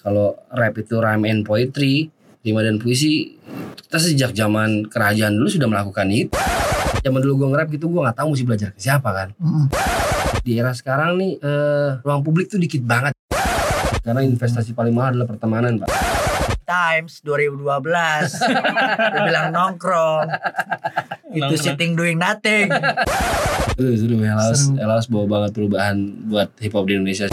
[0.00, 2.08] kalau rap itu rhyme and poetry,
[2.40, 3.36] rima dan puisi,
[3.84, 6.32] kita sejak zaman kerajaan dulu sudah melakukan itu.
[7.00, 9.28] Zaman dulu gue nge-rap gitu gue nggak tahu mesti belajar ke siapa kan.
[9.36, 9.68] Mm-mm.
[10.40, 13.12] Di era sekarang nih eh, ruang publik tuh dikit banget.
[14.00, 15.92] Karena investasi paling mahal adalah pertemanan, Pak.
[16.70, 17.66] Times 2012
[18.46, 20.30] Dia bilang nongkrong
[21.34, 22.70] Itu sitting doing nothing
[23.80, 24.16] Seru, seru.
[24.20, 24.68] Elas.
[24.76, 25.96] Elas bawa banget perubahan
[26.28, 27.32] buat hip hop di Indonesia.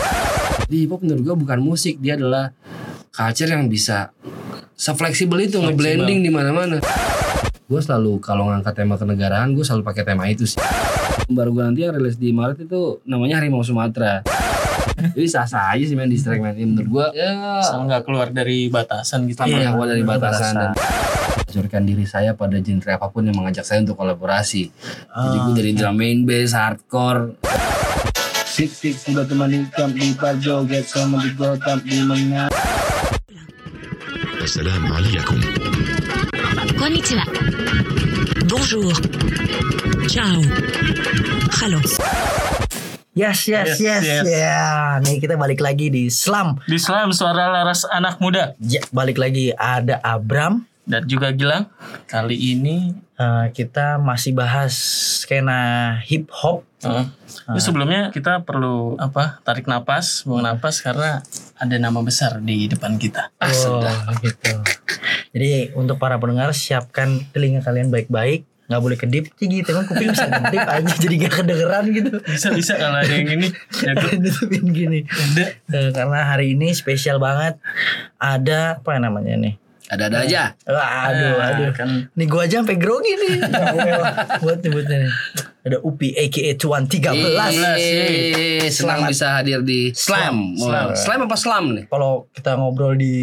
[0.67, 2.51] Di hip hop menurut gue bukan musik, dia adalah
[3.09, 4.11] culture yang bisa
[4.73, 6.83] sefleksibel itu ngeblending di mana-mana.
[7.63, 10.59] Gue selalu kalau ngangkat tema kenegaraan, gue selalu pakai tema itu sih.
[11.27, 14.23] Baru gue nanti yang rilis di Maret itu namanya Harimau Sumatera.
[14.97, 16.41] Jadi sah-sah aja sih main di strike.
[16.41, 19.39] Ya, menurut gue ya Asal nggak keluar dari batasan gitu.
[19.39, 21.45] sama Iya, keluar dari batasan dan batasan.
[21.47, 24.67] mencurkan diri saya pada genre apa pun yang mengajak saya untuk kolaborasi.
[25.07, 27.39] Jadi gue Ah, dari drum main bass, hardcore.
[28.57, 30.17] Titik sudah teman income di
[30.65, 32.49] get sama di gotap di menang.
[34.41, 35.37] Assalamualaikum.
[36.73, 37.21] Konnichiwa.
[38.49, 38.97] Bonjour.
[40.09, 40.41] Ciao.
[41.61, 41.77] Halo.
[43.13, 44.01] Yes, yes, yes, yes.
[44.01, 44.25] yes.
[44.25, 45.05] Yeah.
[45.05, 46.57] Nih kita balik lagi di Slam.
[46.65, 48.57] Di Slam suara laras anak muda.
[48.57, 51.67] Ya, balik lagi ada Abram dan juga Gilang.
[52.05, 52.77] Kali ini
[53.17, 54.77] Eh, Kita masih bahas
[55.25, 55.57] skena
[56.05, 57.09] hip hop eh,
[57.49, 59.41] ini sebelumnya kita perlu apa?
[59.41, 61.25] Tarik napas, buang napas karena
[61.57, 63.33] ada nama besar di depan kita.
[63.41, 64.13] Ah, Oh, sudah.
[64.21, 64.61] gitu.
[65.33, 70.13] Jadi untuk para pendengar siapkan telinga kalian baik-baik, nggak boleh kedip sih gitu kan kuping
[70.13, 72.09] bisa kedip aja jadi nggak kedengeran gitu.
[72.21, 73.49] Bisa bisa kalau ada yang ini.
[73.81, 73.97] Ya.
[73.97, 75.09] Nutupin gini.
[75.73, 77.57] Eh, karena hari ini spesial banget
[78.17, 79.57] ada apa namanya nih?
[79.87, 80.43] Ada-ada aja.
[80.63, 81.71] Wah, aduh, Nah, aduh.
[81.71, 83.39] Kan Nih gua aja sampai grogi nih.
[84.43, 85.13] buat nyebutnya nih.
[85.63, 87.11] Ada Upi aka Cuan 13.
[87.75, 89.09] Yeay, senang Selamat.
[89.11, 90.55] bisa hadir di Slam.
[90.55, 90.55] Slam.
[90.55, 91.83] Slam, Slam apa Slam nih?
[91.87, 93.15] Kalau kita ngobrol di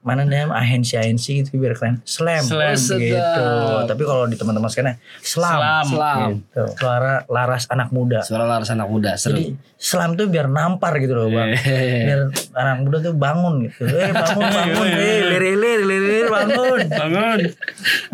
[0.00, 1.98] mana nih ahensi ahensi gitu biar keren.
[2.02, 2.42] Slam.
[2.42, 2.78] Slam.
[2.78, 3.10] gitu.
[3.10, 3.86] Sedap.
[3.86, 5.58] Tapi kalau di teman-teman sekarang slam.
[5.58, 5.86] Slam.
[5.88, 6.18] Slam.
[6.36, 6.62] Gitu.
[6.76, 8.22] Suara laras anak muda.
[8.22, 9.34] Suara laras anak muda, seru.
[9.34, 11.54] Jadi slam tuh biar nampar gitu loh bang.
[11.54, 11.98] Hehehe.
[12.06, 12.20] Biar
[12.54, 13.82] anak muda tuh bangun gitu.
[13.84, 14.86] Eh bangun bangun.
[14.86, 16.80] Eh lirir lirir lirir bangun.
[16.88, 17.38] bangun.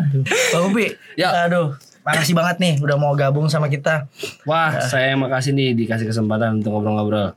[0.03, 0.23] Aduh.
[0.27, 0.85] Bang Upi.
[1.15, 1.47] Ya.
[1.47, 1.79] Aduh.
[2.07, 4.07] Makasih banget nih udah mau gabung sama kita.
[4.47, 7.35] Wah, saya yang makasih nih dikasih kesempatan untuk ngobrol-ngobrol.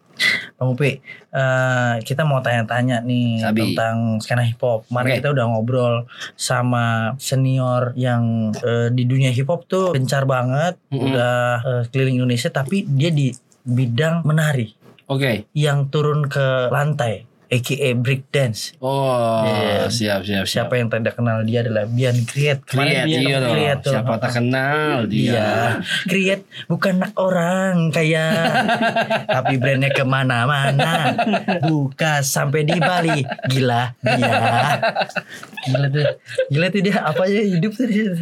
[0.60, 1.02] Bang Upi,
[1.32, 3.74] eh, kita mau tanya-tanya nih Sabi.
[3.74, 4.86] tentang skena hip hop.
[4.86, 5.18] Kemarin Oke.
[5.18, 5.94] kita udah ngobrol
[6.38, 11.02] sama senior yang eh, di dunia hip hop tuh gencar banget, Mm-mm.
[11.02, 11.34] udah
[11.64, 13.32] eh, keliling Indonesia, tapi dia di
[13.64, 14.70] bidang menari
[15.10, 15.50] Oke.
[15.56, 18.78] yang turun ke lantai, aka break dance.
[18.78, 19.90] Oh, Iya.
[19.90, 20.70] siap, siap, siap.
[20.70, 22.62] Siapa yang tidak kenal dia adalah Bian Kriet.
[22.62, 23.52] Kriet, Bian iya dong.
[23.52, 23.92] Kriet tuh.
[23.92, 25.48] Siapa tak kenal Iya, dia.
[26.06, 28.26] Kriet bukan anak orang kaya,
[29.34, 31.10] tapi brandnya ke mana-mana,
[31.60, 34.30] buka sampai di Bali, gila dia,
[35.64, 36.06] gila tuh,
[36.48, 38.14] gila tuh dia apa aja hidup tuh dia.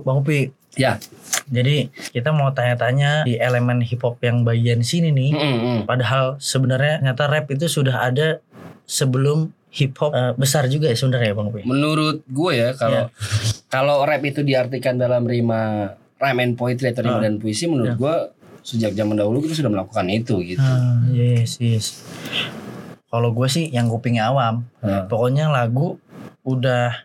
[0.00, 0.98] Bang Upi, Ya.
[1.46, 5.78] jadi kita mau tanya-tanya di elemen hip hop yang bagian sini nih, Mm, mm.
[5.84, 8.40] padahal sebenarnya ternyata rap itu sudah ada
[8.84, 11.62] sebelum hip hop eh, besar juga ya sebenarnya ya Bang Upi.
[11.64, 13.10] Menurut gue ya kalau Iya.
[13.74, 17.22] kalau rap itu diartikan dalam rima rhyme and poetry atau rima Ah.
[17.22, 17.98] dan puisi menurut Ya.
[17.98, 18.14] gue
[18.62, 20.58] sejak zaman dahulu kita sudah melakukan itu gitu.
[20.58, 22.00] Ah, yes, yes.
[23.06, 25.04] Kalau gue sih yang kupingnya awam, Ah.
[25.04, 25.98] pokoknya lagu
[26.42, 27.04] udah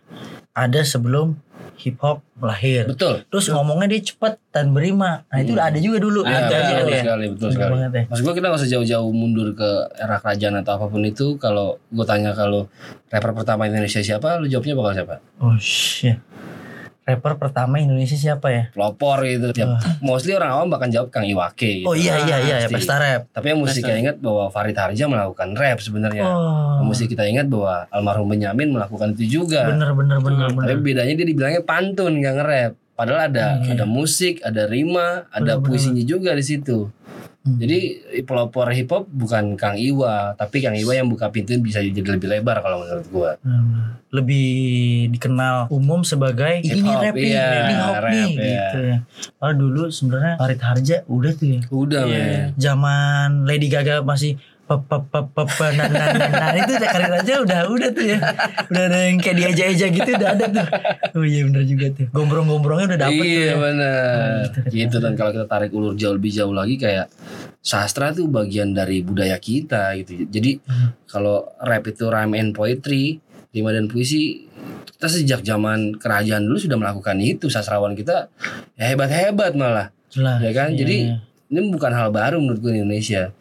[0.51, 1.35] ada sebelum
[1.79, 2.83] hip hop lahir.
[2.85, 3.23] Betul.
[3.25, 5.23] Terus ngomongnya dia cepet dan berima.
[5.27, 6.21] Nah itu udah ada juga dulu.
[6.21, 7.01] Ya, Ada aja betul ya.
[7.01, 7.71] sekali, betul sekali.
[7.73, 8.03] banget ya.
[8.07, 11.27] Maksud gue kita gak usah jauh-jauh mundur ke era kerajaan atau apa pun itu.
[11.35, 12.67] Kalau gue tanya kalau
[13.07, 15.15] rapper pertama Indonesia siapa, lu jawabnya bakal siapa?
[15.39, 16.19] Oh shit.
[17.09, 18.63] Rapper pertama Indonesia siapa ya?
[18.69, 19.49] Pelopor gitu.
[19.51, 19.65] Ya,
[19.99, 21.81] mostly orang awam bahkan jawab Kang Iwake.
[21.81, 21.89] Gitu.
[21.89, 22.73] Oh iya iya iya, Pasti.
[22.77, 23.21] pesta rap.
[23.29, 26.23] Tapi yang mesti kita ingat bahwa Farid Harja melakukan rap sebenarnya.
[26.23, 26.77] Oh.
[26.77, 29.65] Yang Mesti kita ingat bahwa almarhum Benyamin melakukan itu juga.
[29.65, 30.77] Bener bener bener Tapi bener.
[30.79, 32.73] bedanya dia dibilangnya pantun nggak nge-rap.
[32.93, 33.73] Padahal ada Iya.
[33.73, 35.63] ada musik, ada rima, ada Bener-bener.
[35.63, 36.91] puisinya juga di situ.
[37.39, 37.55] Hmm.
[37.55, 37.79] Jadi
[38.27, 42.27] pelopor hip hop bukan Kang Iwa, tapi Kang Iwa yang buka pintu bisa jadi lebih
[42.27, 43.31] lebar kalau menurut gua.
[43.41, 43.95] Hmm.
[44.09, 48.49] lebih dikenal umum sebagai Hip ini hop, rap iya, ini hop rap, nih iya.
[48.49, 48.97] gitu ya.
[49.37, 51.61] Kalau dulu sebenarnya Farid Harja udah tuh ya.
[51.69, 52.17] Udah Iya.
[52.17, 52.41] men.
[52.57, 57.33] zaman Lady Gaga masih pep pep pep pep pep, nah, nah, nah, itu karir aja
[57.41, 58.19] udah udah tuh ya
[58.69, 60.67] udah ada yang kayak diaja-aja gitu udah ada tuh
[61.17, 64.37] oh iya bener juga tuh gombrong-gombrongnya udah dapet tuh Iya ya benar.
[64.45, 64.59] gitu.
[64.69, 67.09] Gitu dan kalau kita tarik ulur jauh lebih jauh lagi kayak
[67.59, 70.23] sastra tuh bagian dari budaya kita gitu.
[70.23, 70.93] Jadi Hmm.
[71.03, 73.17] kalau rap itu rhyme and poetry,
[73.49, 74.45] rima dan puisi
[74.91, 78.29] kita sejak zaman kerajaan dulu sudah melakukan itu sastrawan kita
[78.75, 81.15] ya hebat-hebat malah jelas ya kan Iya, jadi iya.
[81.49, 83.31] ini bukan hal baru menurut gue di Indonesia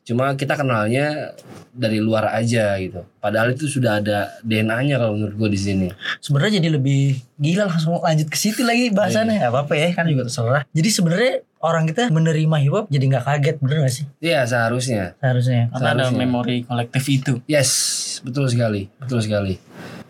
[0.00, 1.36] Cuma kita kenalnya
[1.70, 3.04] dari luar aja gitu.
[3.16, 5.88] Padahal itu sudah ada DNA-nya kalau menurut gue di sini.
[6.18, 7.00] sebenarnya jadi lebih
[7.36, 9.48] gila langsung lanjut ke situ lagi bahasannya Iya.
[9.48, 13.24] apa apa ya kan juga terserah jadi sebenarnya orang kita menerima hip hop jadi nggak
[13.24, 15.14] kaget bener gak sih Iya seharusnya.
[15.16, 17.32] seharusnya Karena ada memori kolektif itu.
[17.46, 17.70] Yes,
[18.20, 19.56] betul sekali, betul sekali.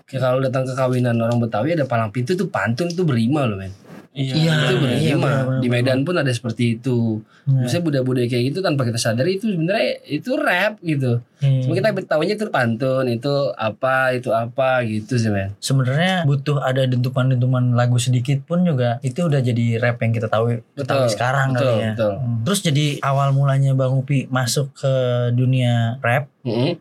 [0.04, 3.54] Kayak kalau datang ke kawinan orang Betawi ada palang pintu tuh pantun tuh berima loh
[3.54, 3.70] men.
[4.10, 4.34] Iya.
[4.34, 4.74] Iya, itu
[5.06, 5.62] iya, benar-benar.
[5.62, 7.22] Di Medan pun ada seperti itu.
[7.46, 7.62] Iya.
[7.62, 11.22] Maksudnya budaya-budaya kayak gitu tanpa kita sadari itu sebenarnya itu rap gitu.
[11.38, 11.62] Hmm.
[11.62, 15.54] Cuma kita tahunya itu pantun, itu apa, itu apa gitu sih men.
[15.62, 20.58] sebenarnya butuh ada dentuman-dentuman lagu sedikit pun juga itu udah jadi rap yang kita tahu
[20.76, 21.90] Betul, sekarang betul, kali ya.
[21.94, 22.12] betul.
[22.18, 22.42] Hmm.
[22.44, 24.92] Terus jadi awal mulanya Bang Upi masuk ke
[25.32, 26.72] dunia rap Mm-mm.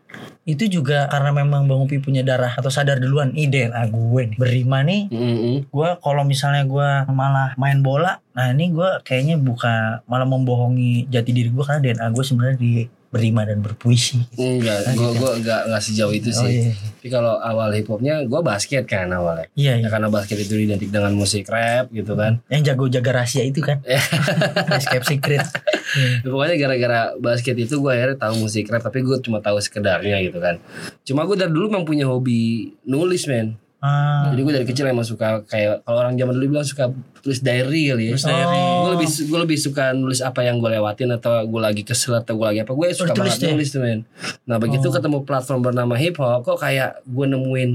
[0.48, 4.38] itu juga karena memang Bang Upi punya darah atau sadar duluan ih DNA gue nih
[4.40, 5.68] berima nih Mm-mm.
[5.68, 11.30] gue kalau misalnya gue malah main bola nah ini gue kayaknya buka malah membohongi jati
[11.36, 12.72] diri gue karena DNA gue sebenarnya di
[13.10, 15.18] berima dan berpuisi Enggak, Ah, gue gitu.
[15.18, 16.62] gua enggak enggak sejauh itu oh sih.
[16.62, 19.50] iya Tapi kalau awal hip hopnya gue basket kan awalnya.
[19.52, 19.88] iya, Ya iya.
[19.88, 22.38] karena basket itu identik dengan musik rap gitu kan.
[22.46, 23.82] yang jago jaga rahasia itu kan
[24.78, 25.42] escape secret
[25.90, 26.22] Iya.
[26.22, 30.22] Ya, pokoknya gara-gara basket itu gue akhirnya tahu musik rap tapi gue cuma tahu sekedarnya
[30.22, 30.62] gitu kan.
[31.02, 32.38] Cuma gue dari dulu memang punya hobi
[32.84, 33.58] nulis men.
[33.80, 37.40] Ah, Jadi gue dari kecil emang suka kayak kalau orang zaman dulu bilang suka tulis
[37.40, 38.16] diary kali ya.
[38.16, 38.80] Dari Oh.
[38.84, 42.36] Gue lebih gue lebih suka nulis apa yang gue lewatin atau gue lagi kesel atau
[42.36, 43.52] gue lagi apa gue suka ditulis banget deh?
[43.56, 44.00] nulis tuh men.
[44.44, 44.92] Nah begitu Oh.
[44.92, 47.70] ketemu platform bernama hip hop kok kayak gue nemuin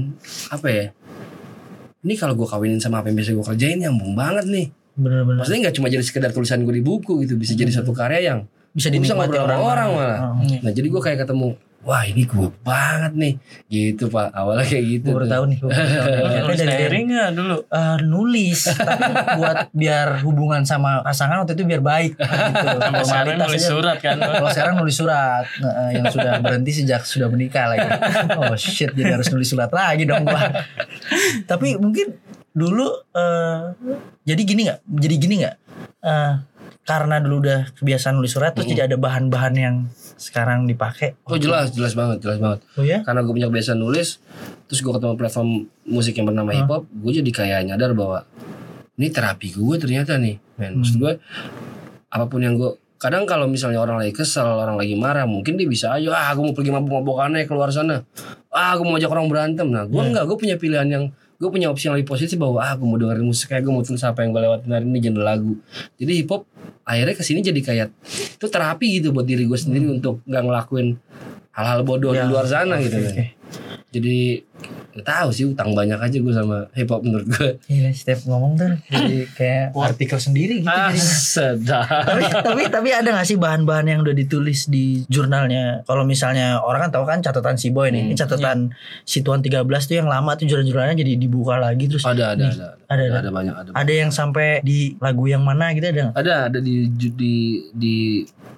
[0.50, 0.86] apa ya?
[2.00, 4.66] Ini kalau gue kawinin sama apa yang biasa gue kerjain nyambung banget nih.
[4.96, 8.32] bener-bener Maksudnya nggak cuma jadi sekedar tulisan gue di buku gitu, bisa jadi satu karya
[8.32, 8.38] yang
[8.72, 10.20] bisa dinikmati ngobrol sama orang, orang malah.
[10.40, 10.56] Oh.
[10.64, 11.48] Nah jadi gue kayak ketemu
[11.86, 13.34] Wah ini gue banget nih
[13.70, 15.58] Gitu pak Awalnya kayak gitu Gue baru tahu nih.
[16.42, 17.00] nulis dari
[17.32, 17.56] dulu?
[17.70, 19.02] eh, nulis, tapi
[19.38, 22.66] buat biar hubungan sama pasangan waktu itu biar baik gitu.
[22.82, 23.70] Sampai sekarang Formalitas nulis aja.
[23.70, 24.16] surat kan.
[24.18, 27.86] Kalau sekarang nulis surat nah, eh, yang sudah berhenti sejak sudah menikah lagi.
[28.34, 30.66] Oh shit, jadi harus nulis surat lagi dong gua.
[31.46, 32.18] Tapi mungkin
[32.50, 33.60] dulu eh,
[34.26, 34.80] jadi gini nggak?
[34.86, 35.56] Jadi gini nggak?
[36.02, 36.32] Eh,
[36.86, 39.76] karena dulu udah kebiasaan nulis surat terus jadi ada bahan-bahan yang
[40.16, 41.12] sekarang dipakai.
[41.28, 43.04] Oh jelas jelas banget jelas banget Oh ya?
[43.04, 44.16] Karena gue punya kebiasaan nulis
[44.64, 45.48] Terus gue ketemu platform
[45.84, 48.24] musik yang bernama hip hop Gue jadi kayak nyadar bahwa
[48.96, 50.80] Ini terapi gue ternyata nih men.
[50.80, 51.12] Maksud gue
[52.08, 55.68] Apa pun yang gue Kadang kalau misalnya orang lagi kesel Orang lagi marah Mungkin dia
[55.68, 58.00] bisa aja Ah gue mau pergi mabuk-mabukannya keluar sana
[58.48, 61.04] Ah gue mau ajak orang berantem Nah gue enggak Gue punya pilihan yang
[61.36, 63.84] Gue punya opsi yang lebih positif bahwa ah gue mau dengerin musik kayak gue mau
[63.84, 65.52] tulis apa yang gue lewatin hari ini genre lagu.
[65.96, 66.48] Jadi hip hop
[66.82, 67.88] akhirnya ke sini jadi kayak
[68.36, 70.96] itu terapi gitu buat diri gue sendiri untuk nggak ngelakuin
[71.52, 73.12] hal-hal bodoh Ya, di luar sana gitu kan.
[73.12, 73.24] oke.
[73.92, 74.16] Jadi
[74.96, 77.60] nggak tahu sih utang banyak aja gue sama hip hop menurut gue.
[77.68, 80.72] Iya, setiap ngomong tuh jadi kayak artikel sendiri gitu.
[80.72, 80.88] Ah
[81.36, 81.84] sedap.
[81.84, 85.84] tapi tapi tapi ada gak sih bahan-bahan yang udah ditulis di jurnalnya?
[85.84, 88.58] Kalau misalnya orang kan tahu kan catatan si boy nih, Hmm, ini catatan
[89.02, 92.50] si tuan 13 tuh yang lama tuh jurnal-jurnalnya jadi dibuka lagi terus Ada ada nih,
[92.54, 93.16] ada ada, ada.
[93.20, 93.70] ada banyak ada.
[93.74, 96.12] ada yang sampai di lagu yang mana gitu ada?
[96.12, 97.34] Ada ada di di
[97.68, 97.96] di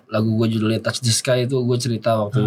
[0.07, 2.41] lagu gue judulnya Touch the Sky itu gue cerita waktu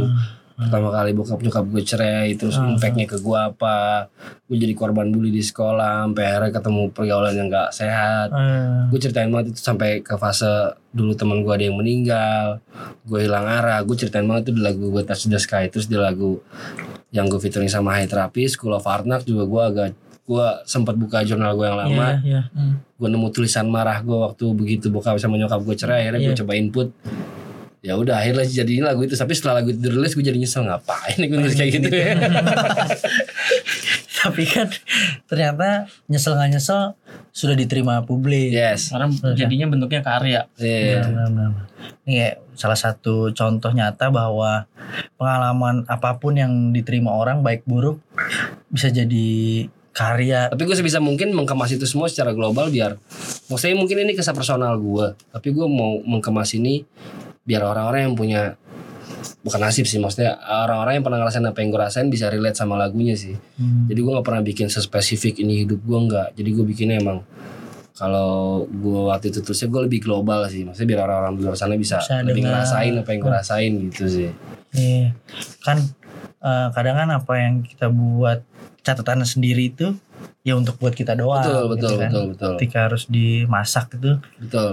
[0.62, 2.74] pertama kali bokap nyokap gue cerai terus Hmm.
[2.74, 4.06] impactnya ke gue apa
[4.44, 9.00] gue jadi korban bully di sekolah sampai akhirnya ketemu pergaulan yang gak sehat Eh, gue
[9.00, 10.48] ceritain banget itu sampai ke fase
[10.90, 12.62] dulu teman gue ada yang meninggal
[13.04, 15.96] gue hilang arah gue ceritain banget itu di lagu gue Touch the Sky terus di
[15.96, 16.38] lagu
[17.10, 19.88] yang gue featuring sama High Therapy School of Knocks juga gue agak
[20.22, 22.72] gue sempat buka jurnal gue yang lama iya, iya.
[22.78, 26.40] gue nemu tulisan marah gue waktu begitu bokap sama nyokap gue cerai akhirnya gue Iya.
[26.40, 26.88] coba input
[27.82, 31.18] ya udah akhirnya jadi lagu itu tapi setelah lagu itu dirilis gue jadi nyesel ngapain
[31.18, 32.14] gue nulis kayak gitu ya
[34.22, 34.70] Tapi kan
[35.26, 36.94] ternyata nyesel nggak nyesel
[37.34, 38.54] sudah diterima publik.
[38.54, 40.46] yes Karena jadinya bentuknya karya.
[40.62, 41.10] Iya.
[41.10, 41.66] Benar, benar, benar.
[42.06, 44.70] Ini kayak salah satu contoh nyata bahwa
[45.18, 47.98] pengalaman apa pun yang diterima orang baik buruk
[48.70, 50.48] bisa jadi karya.
[50.54, 52.96] tapi gue sebisa mungkin mengemas itu semua secara global biar
[53.52, 56.88] maksudnya mungkin ini kisah personal gue tapi gue mau mengemas ini
[57.42, 58.42] biar orang-orang yang punya
[59.42, 62.76] bukan nasib sih maksudnya orang-orang yang pernah ngerasain apa yang gue rasain bisa relate sama
[62.76, 63.86] lagunya sih Hmm.
[63.86, 67.20] jadi gue nggak pernah bikin sespesifik ini hidup gue nggak jadi gue bikinnya emang
[67.92, 68.32] kalau
[68.64, 72.00] gue waktu itu tulisnya gue lebih global sih maksudnya biar orang-orang di luar sana bisa,
[72.00, 72.64] Bisa lebih dengar.
[72.64, 74.30] ngerasain apa yang gue rasain gitu sih
[74.72, 75.12] Iya.
[75.60, 75.78] Kan
[76.40, 78.40] eh, kadang kan apa yang kita buat
[78.80, 79.94] catatan sendiri itu
[80.42, 81.44] ya untuk buat kita doang.
[81.44, 82.10] betul gitu betul kan.
[82.10, 84.70] betul betul Ketika harus dimasak itu betul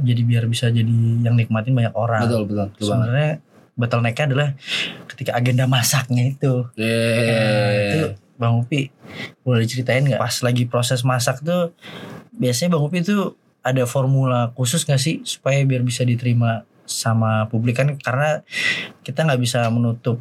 [0.00, 0.88] jadi biar bisa jadi
[1.20, 2.24] yang nikmatin banyak orang.
[2.24, 3.30] betul betul betul Sebenarnya
[3.72, 4.48] bottlenecknya adalah
[5.08, 6.64] ketika agenda masaknya itu.
[6.76, 8.20] Nah, itu yeah.
[8.36, 8.88] Bang Upi
[9.44, 11.76] boleh diceritain nggak pas lagi proses masak tuh
[12.32, 17.78] biasanya Bang Upi tuh ada formula khusus nggak sih supaya biar bisa diterima sama publik
[17.78, 18.42] kan karena
[19.06, 20.18] kita nggak bisa menutup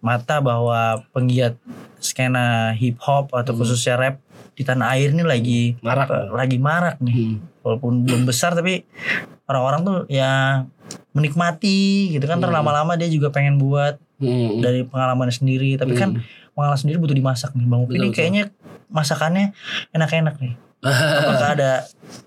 [0.00, 1.58] mata bahwa penggiat
[1.98, 3.60] skena hip hop atau Hmm.
[3.60, 4.16] khususnya rap
[4.52, 6.08] di tanah air ini lagi Marak.
[6.30, 7.36] lagi marak nih Hmm.
[7.62, 8.82] walaupun belum besar tapi
[9.44, 10.64] orang-orang tuh ya
[11.12, 12.44] menikmati gitu kan Hmm.
[12.44, 14.58] terlama-lama dia juga pengen buat Hmm.
[14.58, 16.22] dari pengalamannya sendiri tapi kan Hmm.
[16.52, 18.44] pengalaman sendiri butuh dimasak nih bang Upi ini kayaknya
[18.88, 19.54] masakannya
[19.92, 21.70] enak-enak nih apakah ada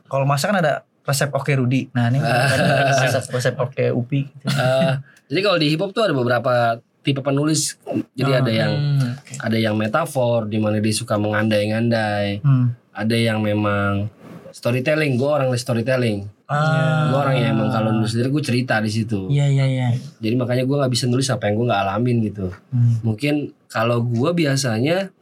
[0.07, 4.45] kalau masak kan ada resep oke Rudi nah ini ada resep resep oke Upi gitu.
[4.47, 4.93] Eh,
[5.29, 7.77] jadi kalau di hip hop tuh ada beberapa tipe penulis.
[8.13, 9.33] Jadi Ah, ada yang Hmm, oke.
[9.39, 12.41] ada yang metafor di mana dia suka mengandai-ngandai.
[12.41, 12.73] Hmm.
[12.91, 14.09] Ada yang memang
[14.51, 15.15] storytelling.
[15.15, 16.27] Gue orang storytelling.
[16.45, 17.07] Ah.
[17.07, 19.31] Gue orang yang emang kalau nulis sendiri gue cerita di situ.
[19.31, 19.87] Iya iya iya.
[20.19, 22.51] Jadi makanya gue nggak bisa nulis apa yang gue nggak alamin gitu.
[22.69, 22.99] Hmm.
[23.01, 25.15] Mungkin kalau gue biasanya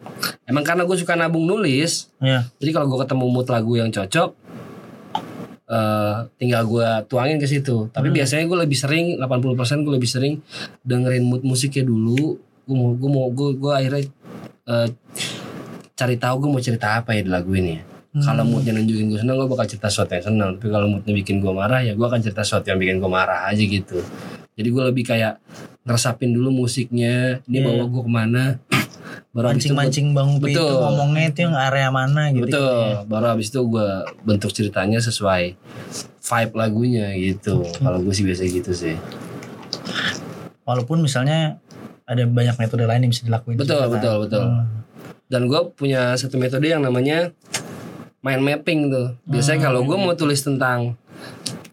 [0.44, 2.10] emang karena gue suka nabung nulis.
[2.18, 2.50] Iya.
[2.58, 4.30] Jadi kalau gue ketemu mood lagu yang cocok,
[5.70, 7.88] eh tinggal gue tuangin ke situ.
[7.88, 8.16] Tapi Hmm.
[8.18, 10.34] biasanya gue lebih sering, 80% gue lebih sering
[10.82, 12.36] dengerin mood musiknya dulu.
[12.66, 14.04] Gue mau, gue mau, gue, gue akhirnya
[14.66, 14.88] eh,
[15.94, 17.76] cari tahu gue mau cerita apa ya di lagu ini.
[17.76, 17.84] ya.
[18.10, 18.24] Hmm.
[18.24, 20.50] Kalau moodnya nunjukin gue senang, gue bakal cerita sesuatu yang senang.
[20.58, 23.46] Tapi kalau moodnya bikin gue marah, ya gue akan cerita sesuatu yang bikin gue marah
[23.46, 24.02] aja gitu.
[24.54, 25.38] Jadi gue lebih kayak
[25.86, 27.66] ngeresapin dulu musiknya, ini Iya.
[27.66, 28.44] bawa gue ke mana.
[29.30, 32.50] Baru gua- Mancing-mancing Bang Upi itu ngomongnya itu yang area mana gitu.
[32.50, 33.06] Betul.
[33.06, 33.90] Baru habis itu gue
[34.24, 35.54] bentuk ceritanya sesuai
[36.20, 37.62] vibe lagunya gitu.
[37.76, 38.98] Kalau gue sih biasa gitu sih.
[40.66, 41.58] Walaupun misalnya
[42.06, 43.58] ada banyak metode lain yang bisa dilakuin.
[43.58, 43.94] Betul, juga, kan.
[43.96, 44.44] betul, betul.
[44.44, 44.66] Hmm.
[45.30, 47.30] Dan gue punya satu metode yang namanya
[48.22, 49.14] mind mapping tuh.
[49.24, 50.98] Biasanya kalau gue mau tulis tentang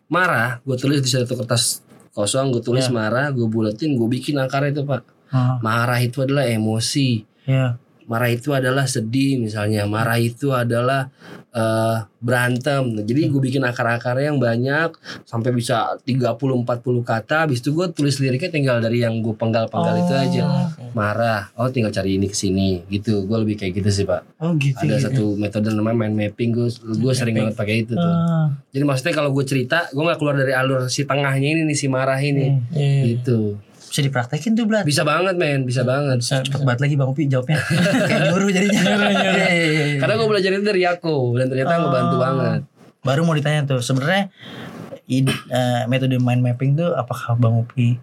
[0.06, 1.80] marah, gue tulis di satu kertas
[2.12, 2.92] kosong, gue tulis Ya.
[2.92, 5.02] marah, gue buletin, gue bikin akarnya itu pak.
[5.26, 7.24] Ah, Marah itu adalah emosi.
[7.46, 7.78] Ya.
[8.06, 9.82] marah itu adalah sedih misalnya.
[9.82, 11.10] Marah itu adalah
[11.50, 12.94] eh, berantem.
[12.94, 14.94] Nah, jadi gue bikin akar-akarnya yang banyak
[15.26, 16.62] sampai bisa 30-40
[17.02, 17.50] kata.
[17.50, 20.70] Habis itu gue tulis liriknya tinggal dari yang gue penggal-penggal itu aja.
[20.94, 21.50] marah.
[21.58, 22.86] Oh tinggal cari ini ke sini.
[22.86, 23.26] Gitu.
[23.26, 24.22] Gue lebih kayak gitu sih pak.
[24.38, 24.86] Oh gitu.
[24.86, 25.06] ada gitu.
[25.10, 26.54] satu metode namanya mind mapping.
[26.54, 28.14] Gue gue sering banget pakai itu tuh.
[28.14, 31.76] Ah, jadi maksudnya kalau gue cerita gue nggak keluar dari alur si tengahnya ini nih
[31.76, 32.54] si marah ini.
[32.54, 32.70] Hmm.
[32.70, 33.02] Iya.
[33.18, 33.58] gitu
[33.96, 34.84] Bisa dipraktekin tuh Blat.
[34.84, 36.68] bisa banget men bisa banget Bisa, Cepet bisa.
[36.68, 37.56] banget lagi Bang Upi jawabnya.
[38.08, 38.82] Kayak nyuruh jadinya.
[38.84, 39.96] Iya, iya, iya, iya.
[39.96, 42.20] karena gue belajar itu dari aku dan ternyata ngebantu Oh.
[42.20, 42.60] banget
[43.00, 44.28] Baru mau ditanya tuh sebenarnya
[45.08, 47.96] eh, metode mind mapping tuh apakah Bang Upi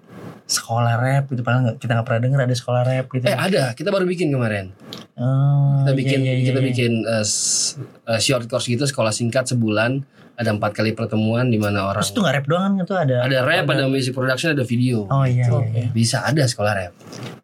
[0.44, 3.24] sekolah rap gitu padahal nggak kita nggak pernah denger ada sekolah rap gitu.
[3.24, 4.74] Eh ada, kita baru bikin kemarin.
[5.14, 6.66] Oh, Kita bikin iya, iya, kita iya.
[6.66, 10.02] bikin s- eh, short course gitu sekolah singkat sebulan.
[10.34, 13.16] Ada empat kali pertemuan di mana orang Terus itu nggak rap doang kan itu ada.
[13.22, 15.06] ada rap, ada music production, ada video.
[15.14, 15.88] Oh iya, iya, iya.
[15.94, 16.94] Bisa ada sekolah rap.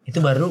[0.02, 0.50] Itu baru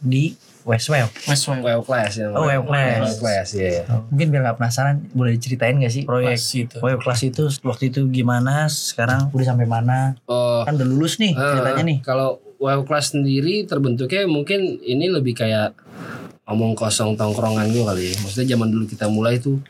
[0.00, 0.32] di
[0.64, 1.12] Westwell.
[1.28, 1.60] West Wing.
[1.60, 2.32] WO class ya.
[2.32, 3.04] Oh, WO class.
[3.04, 3.84] WO class ya.
[4.08, 6.76] Mungkin biar nggak penasaran boleh diceritain gak sih proyek Pas itu.
[6.80, 11.52] Kelas itu waktu itu gimana sekarang udah sampai mana Oh, kan udah lulus nih eh,
[11.52, 15.76] ceritanya nih Kalau WO class sendiri terbentuknya mungkin ini lebih kayak
[16.48, 18.14] omong kosong tongkrongan gue kali ya.
[18.24, 19.60] Maksudnya zaman dulu kita mulai tuh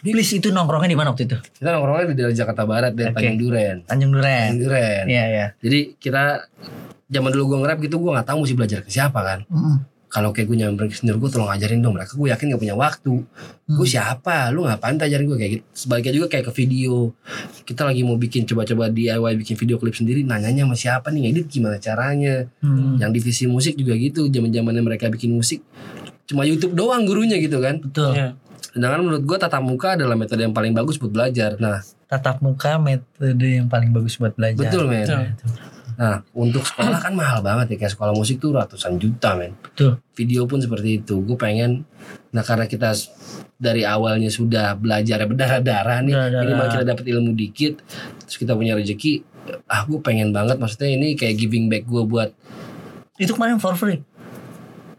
[0.00, 3.16] please itu nongkrongnya di mana waktu itu kita nongkrongnya di daerah Jakarta Barat dan Oke.
[3.18, 3.76] Tanjung Duren.
[3.84, 5.04] Tanjung Duren Tanjung Duren.
[5.06, 6.46] iya iya Jadi kita
[7.06, 9.40] zaman dulu gue nge-rap gitu gue nggak tahu mesti belajar ke siapa kan.
[9.48, 9.76] Mm-mm.
[10.08, 12.72] Kalau kayak gue nyamperin ke senior gue tolong ajarin dong mereka gue yakin gak punya
[12.74, 13.12] waktu.
[13.66, 13.84] Gue Hmm.
[13.84, 14.48] siapa?
[14.48, 15.64] Lu ngapain ajarin gue kayak gitu.
[15.74, 17.12] Sebaliknya juga kayak ke video.
[17.62, 21.46] Kita lagi mau bikin coba-coba DIY bikin video klip sendiri nanyanya sama siapa nih ngedit
[21.50, 22.48] gimana caranya.
[22.60, 22.96] Hmm.
[22.96, 25.60] Yang divisi musik juga gitu zaman-zamannya mereka bikin musik
[26.24, 27.76] cuma YouTube doang gurunya gitu kan.
[27.78, 28.32] betul Iya.
[28.72, 31.56] Sedangkan menurut gue tatap muka adalah metode yang paling bagus buat belajar.
[31.56, 35.06] Nah, tatap muka metode yang paling bagus buat belajar betul men.
[35.08, 35.52] Betul.
[35.98, 39.58] Nah, untuk sekolah kan mahal banget ya kayak sekolah musik tuh ratusan juta men.
[39.58, 41.18] betul video pun seperti itu.
[41.24, 41.82] Gue pengen,
[42.30, 42.94] nah karena kita
[43.58, 46.42] dari awalnya sudah belajar berdarah-darah nih, Berdarah-darah.
[46.46, 47.74] minimal kita dapat ilmu dikit,
[48.26, 49.26] terus kita punya rezeki.
[49.64, 52.30] Ah, gue pengen banget, maksudnya ini kayak giving back gue buat.
[53.18, 53.98] itu kemarin for free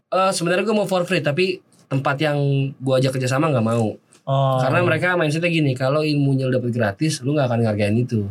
[0.09, 2.37] eh sebenarnya gue mau for free, tapi tempat yang
[2.77, 7.25] gue ajak kerjasama nggak mau, oh karena mereka mindsetnya gini, kalau ilmunya lu dapat gratis,
[7.25, 8.29] lu nggak akan ngargain itu.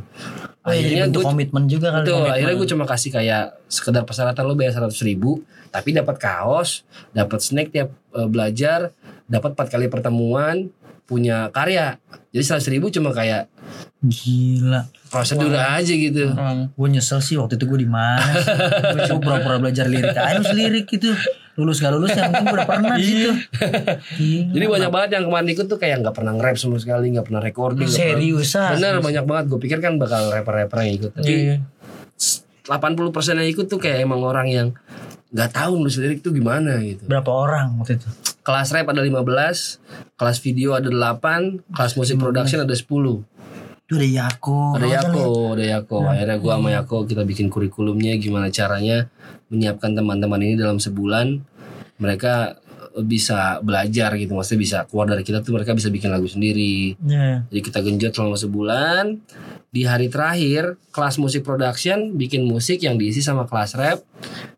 [0.63, 2.35] oh, iya, Akhirnya gue komitmen juga Betul, komitmen.
[2.39, 5.43] akhirnya gue cuma kasih kayak sekedar persyaratan lo bayar 100 ribu,
[5.75, 8.95] tapi dapat kaos, dapat snack tiap eh, belajar,
[9.27, 10.71] dapat empat kali pertemuan,
[11.09, 11.99] punya karya.
[12.31, 13.51] Jadi 100 ribu cuma kayak
[13.99, 16.31] gila prosedur aja gitu.
[16.31, 18.23] Orang gue nyesel sih waktu itu gue di mana
[18.95, 21.11] gue coba pura-pura belajar lirik harus lirik gitu
[21.59, 23.31] lulus gak lulus yang gue udah pernah di situ
[24.15, 24.51] Gila.
[24.55, 27.43] Jadi banyak banget yang kemarin ikut tuh kayak nggak pernah nge-rap sama sekali, nggak pernah
[27.43, 27.91] recording.
[27.91, 29.45] seriusan Bener banyak banget.
[29.51, 31.11] Gue pikir kan bakal rapper-rapper yang ikut.
[31.19, 31.57] Tapi Iya.
[32.71, 34.69] 80% yang ikut tuh kayak emang orang yang
[35.35, 37.05] nggak tahu nulis lirik tuh gimana gitu.
[37.05, 38.09] berapa orang waktu itu
[38.49, 42.89] kelas rap ada 15, kelas video ada 8, kelas musik production ada 10.
[43.89, 44.77] Itu ada Yako.
[44.77, 45.25] ada Yako
[45.57, 49.09] ada Yako akhirnya gua sama Yako kita bikin kurikulumnya gimana caranya
[49.49, 51.41] menyiapkan teman-teman ini dalam sebulan.
[51.97, 52.61] Mereka
[53.09, 57.01] bisa belajar gitu maksudnya bisa keluar dari kita tuh mereka bisa bikin lagu sendiri.
[57.01, 57.49] Ya.
[57.49, 59.05] jadi kita genjot selama sebulan
[59.69, 64.01] di hari terakhir kelas musik production bikin musik yang diisi sama kelas rap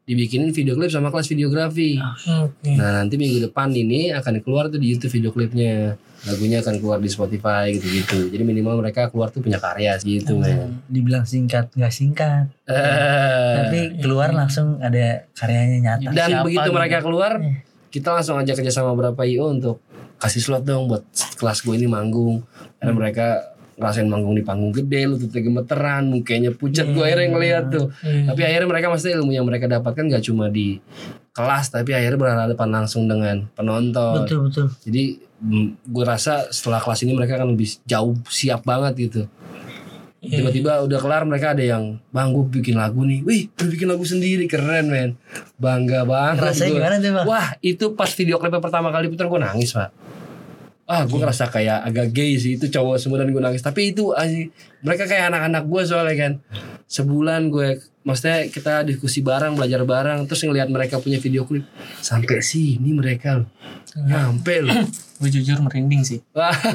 [0.03, 1.99] dibikinin video klip sama kelas videografi
[2.39, 2.73] Oke.
[2.73, 6.99] nah nanti minggu depan ini akan keluar tuh di YouTube video klipnya lagunya akan keluar
[6.99, 11.91] di Spotify gitu-gitu jadi minimal mereka keluar tuh punya karya gitu men Dibilang singkat nggak
[11.91, 12.45] singkat.
[12.67, 16.11] Eh, Tapi keluar langsung ada karyanya nyata.
[16.13, 16.77] dan Siapa begitu gitu?
[16.77, 17.65] mereka keluar Eh.
[17.89, 19.81] kita langsung ajak kerja sama beberapa IO untuk
[20.19, 21.03] kasih slot dong buat
[21.35, 22.45] kelas gue ini manggung
[22.77, 27.89] dan mereka ngerasain manggung di panggung gede lututnya gemeteran mukanya pucat gue akhirnya ngeliat tuh
[28.01, 28.29] Iya.
[28.29, 30.77] tapi akhirnya mereka maksudnya ilmu yang mereka dapatkan gak cuma di
[31.31, 34.67] kelas tapi akhirnya berhadapan langsung dengan penonton Betul betul.
[34.81, 35.03] jadi
[35.41, 39.23] mm, gue rasa setelah kelas ini mereka akan lebih jauh siap banget gitu
[40.21, 40.45] Iya.
[40.45, 44.05] tiba-tiba udah kelar mereka ada yang bang gue bikin lagu nih wih udah bikin lagu
[44.05, 45.11] sendiri keren men
[45.57, 47.25] bangga banget Rasanya gimana tuh bang?
[47.25, 49.89] wah itu pas video klipnya pertama kali putar gue nangis pak
[50.91, 53.63] ah gue ngerasa kayak agak gay sih itu cowok semua dan gue nangis.
[53.63, 54.11] Tapi itu
[54.83, 56.33] mereka kayak anak-anak gue soalnya kan.
[56.91, 57.79] Sebulan gue
[58.11, 61.63] maksudnya kita diskusi bareng belajar bareng terus ngelihat mereka punya video klip
[62.03, 63.49] sampai sini mereka loh
[63.95, 64.75] nyampe loh
[65.21, 66.25] Gue jujur merinding sih.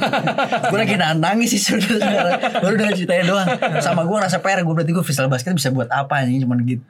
[0.70, 2.62] Gue lagi nahan nangis sih sebenarnya.
[2.62, 3.50] Baru udah ceritanya doang.
[3.82, 4.62] Sama gue ngerasa PR.
[4.62, 6.46] Gue berarti gue freestyle basket bisa buat apa nih?
[6.46, 6.86] Cuman gitu.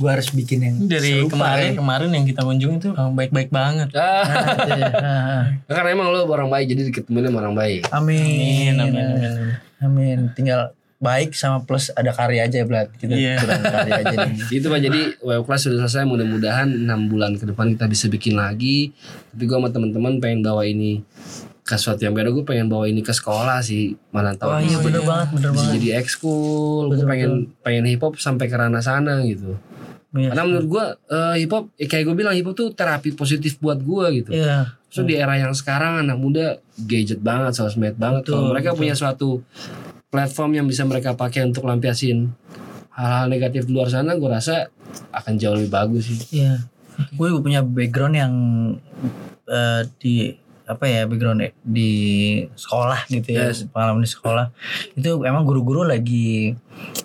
[0.00, 1.72] Gue harus bikin yang Dari serupa, kemarin ya.
[1.76, 3.92] kemarin yang kita kunjungi tuh oh, baik-baik banget.
[3.92, 4.88] Ah, Nah, iya.
[4.88, 5.04] Ah,
[5.68, 5.74] ah.
[5.76, 7.80] karena emang lo orang baik jadi diketemuin sama orang baik.
[7.92, 9.28] Amin, amin, amin.
[9.28, 9.48] amin.
[9.84, 10.18] Amin.
[10.32, 10.72] Tinggal
[11.04, 12.88] baik sama plus ada karya aja Blat.
[12.90, 13.36] Kita Iya.
[13.36, 14.40] kurang karya aja nih.
[14.56, 18.34] itu pak jadi web class sudah selesai mudah-mudahan enam bulan ke depan kita bisa bikin
[18.34, 18.96] lagi
[19.28, 21.04] tapi gue sama teman-teman pengen bawa ini
[21.60, 24.76] ke sesuatu yang beda gue pengen bawa ini ke sekolah sih mana tahu Wah iya
[24.78, 25.74] bener banget, bener bisa banget.
[25.74, 27.30] jadi ekskul gue Betul, pengen
[27.60, 29.56] pengen hip hop sampai ke ranah sana gitu
[30.10, 30.30] Iya.
[30.30, 33.58] karena menurut gue eh, hip hop eh, kayak gue bilang hip hop tuh terapi positif
[33.58, 34.78] buat gue gitu Iya.
[34.86, 36.46] So di era yang sekarang anak muda
[36.78, 38.22] gadget banget, sosmed banget.
[38.24, 38.78] Kalau Betul, mereka betul.
[38.78, 39.28] punya suatu
[40.14, 42.30] platform yang bisa mereka pakai untuk lampiasin
[42.94, 44.70] hal-hal negatif di luar sana, gue rasa
[45.10, 46.38] akan jauh lebih bagus sih.
[46.38, 46.62] Iya.
[47.18, 48.34] Gue punya background yang
[49.50, 51.92] eh, di apa ya background ya, di
[52.54, 53.68] sekolah gitu ya Yes.
[53.68, 54.48] pengalaman di sekolah
[54.96, 56.56] itu emang guru-guru lagi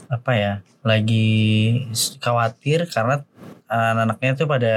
[0.08, 1.28] apa ya lagi
[2.24, 3.26] khawatir karena
[3.68, 4.74] anak-anaknya tuh pada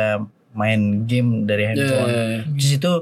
[0.53, 2.11] main game dari handphone.
[2.11, 2.41] Yeah.
[2.49, 2.93] Di situ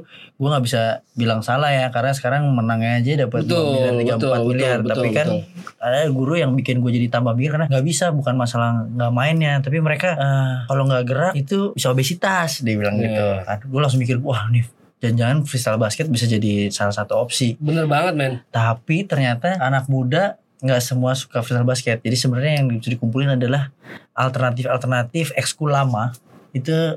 [0.40, 4.31] gue nggak bisa bilang salah ya karena sekarang menangnya aja dapat 2 miliar 3 betul,
[4.33, 5.85] 4 miliar betul, tapi betul, kan betul.
[5.85, 9.61] ada guru yang bikin gue jadi tambah mikir karena nggak bisa bukan masalah nggak mainnya
[9.61, 13.05] tapi mereka eh, kalau nggak gerak itu bisa obesitas dia bilang Iya.
[13.05, 14.64] gitu kan gue langsung mikir wah nih
[15.05, 18.33] jangan-jangan freestyle basket bisa jadi salah satu opsi Bener banget men.
[18.48, 23.68] tapi ternyata anak muda nggak semua suka freestyle basket jadi sebenarnya yang bisa dikumpulin adalah
[24.16, 26.16] alternatif alternatif ekskul lama
[26.57, 26.96] itu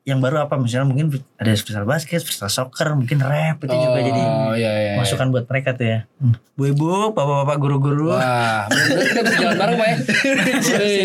[0.00, 4.22] yang baru apa misalnya mungkin ada freestyle basket freestyle soccer mungkin rap itu juga jadi
[4.22, 4.92] Oh iya iya.
[4.96, 6.36] masukan buat mereka tuh ya Hmm.
[6.52, 9.96] bu ibu bapak bapak guru guru Wah, kita bisa jalan bareng pak ya.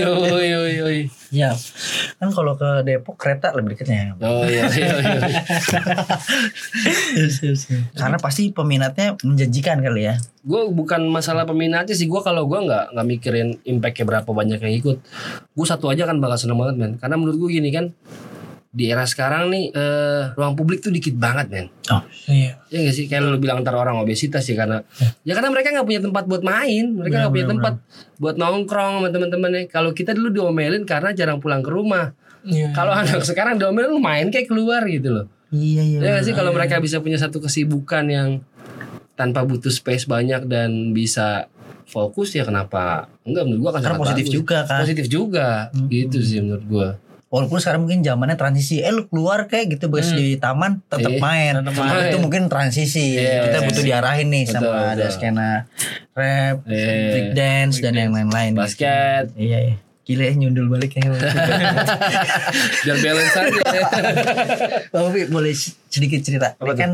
[0.03, 0.99] Oi, oi, oi, oi.
[1.31, 1.51] ya
[2.15, 5.39] kan kalau ke Depok kereta lebih dekatnya Oh iya, iya, iya.
[7.95, 12.91] karena pasti peminatnya menjanjikan kali ya gue bukan masalah peminatnya sih gue kalau gue nggak
[12.91, 14.97] nggak mikirin impactnya berapa banyak yang ikut
[15.51, 17.91] gue satu aja kan bakal seneng banget men karena menurut gue gini kan
[18.75, 21.67] di era sekarang nih eh, ruang publik tuh dikit banget men.
[22.27, 22.59] Iya.
[22.67, 23.07] ya gak sih?
[23.07, 24.83] Kayak lu bilang ntar orang obesitas sih karena
[25.23, 25.31] ya.
[25.31, 26.91] Karena mereka nggak punya tempat buat main.
[26.91, 27.73] Mereka nggak punya Benar, tempat
[28.19, 29.71] buat nongkrong sama teman-temannya.
[29.71, 32.11] Kalau kita dulu diomelin karena jarang pulang ke rumah.
[32.45, 32.77] Iya.
[32.77, 35.25] kalau anak sekarang diomelin lu main kayak keluar gitu loh.
[35.55, 36.33] Iya iya Ya nggak sih?
[36.35, 38.43] Kalau mereka bisa punya satu kesibukan yang
[39.15, 41.47] tanpa butuh space banyak dan bisa
[41.87, 43.07] fokus ya kenapa?
[43.23, 44.35] Enggak menurut gua kan karena positif bagus.
[44.35, 44.79] juga kan.
[44.83, 45.47] Positif juga.
[45.71, 45.87] Hmm.
[45.87, 46.89] gitu sih menurut gua
[47.27, 48.79] walaupun sekarang mungkin zamannya transisi.
[48.79, 50.17] Eh lu keluar kayak gitu bos Hmm.
[50.17, 51.53] di taman tetap Iya, main.
[51.57, 52.07] Nah, main.
[52.07, 53.17] itu mungkin transisi.
[53.17, 53.89] Iya, kita iya, butuh iya.
[53.97, 55.13] diarahin nih sama Betul, ada betul.
[55.13, 55.49] skena
[56.11, 56.87] rap Iya.
[57.11, 58.51] break dance dan yang lain-lain.
[58.53, 58.61] Gitu.
[58.61, 59.25] basket.
[59.35, 59.75] Iya iya.
[60.05, 61.09] Gila ya nyundul balik ya
[62.85, 63.61] biar balance aja
[64.91, 65.49] Bang Upi boleh
[65.89, 66.53] sedikit cerita.
[66.55, 66.91] Ini kan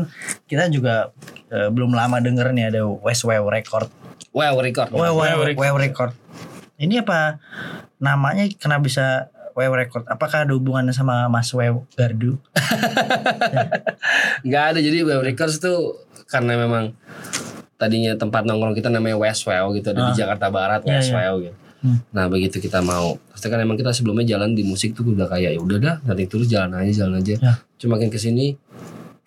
[0.48, 1.12] kita juga
[1.48, 3.92] eh, belum lama denger nih ada West Wow Record.
[4.32, 4.88] Wow record.
[4.88, 6.16] Wow, wow, Wow wow, Record.
[6.80, 7.36] Ini apa
[7.98, 8.48] namanya?
[8.56, 12.36] Kenapa bisa Wow Record Apakah ada hubungannya sama Mas Wow Gardu
[14.42, 16.92] nggak ada jadi wow records tuh karena memang
[17.74, 20.16] tadinya tempat nongkrong kita namanya West Wow gitu ada di Ah.
[20.16, 21.16] Jakarta Barat Iya, West iya.
[21.20, 21.98] Wow gitu Hmm.
[22.14, 25.50] Nah begitu kita mau, pasti kan emang kita sebelumnya jalan di musik tuh udah kayak
[25.50, 27.34] ya udah dah, nanti terus jalan aja jalan aja.
[27.34, 27.58] Ya.
[27.74, 28.54] Cuma makin ke sini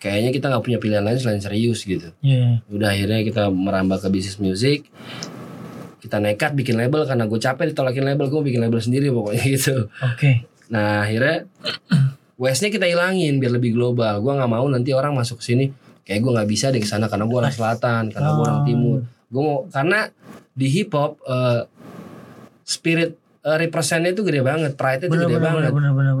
[0.00, 2.64] kayaknya kita nggak punya pilihan lain selain serius gitu Iya.
[2.66, 4.88] udah akhirnya kita merambah ke bisnis musik
[6.06, 9.90] kita nekat bikin label karena gue capek ditolakin label gue bikin label sendiri pokoknya gitu
[9.90, 10.46] Oke.
[10.70, 11.50] nah akhirnya
[12.36, 15.72] Westnya kita hilangin biar lebih global gue nggak mau nanti orang masuk sini
[16.04, 18.66] kayak gue nggak bisa deh ke sana karena gue orang selatan karena gue orang Oh.
[18.68, 20.06] timur gue mau karena
[20.54, 21.66] di hip hop eh,
[22.62, 23.16] spirit
[23.46, 25.70] eh, representnya itu gede banget pride itu gede bener banget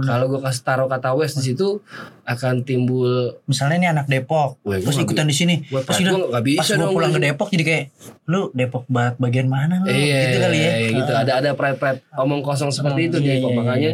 [0.06, 1.82] kalau gue kasih taruh kata West di situ
[2.22, 5.62] akan timbul Misalnya nih anak Depok, Weh, terus ikutan di sini.
[5.64, 7.84] gue Pas udah bisa pas gue dong pulang ke Depok jadi kayak
[8.24, 9.90] lu Depok barat bagian mana lu?
[9.90, 10.70] Iya, gitu kali ya.
[10.72, 11.12] iya, gitu.
[11.12, 13.50] Ada ada pride pride omong kosong seperti Hmm, itu iya, dia kok.
[13.50, 13.90] iya, Makanya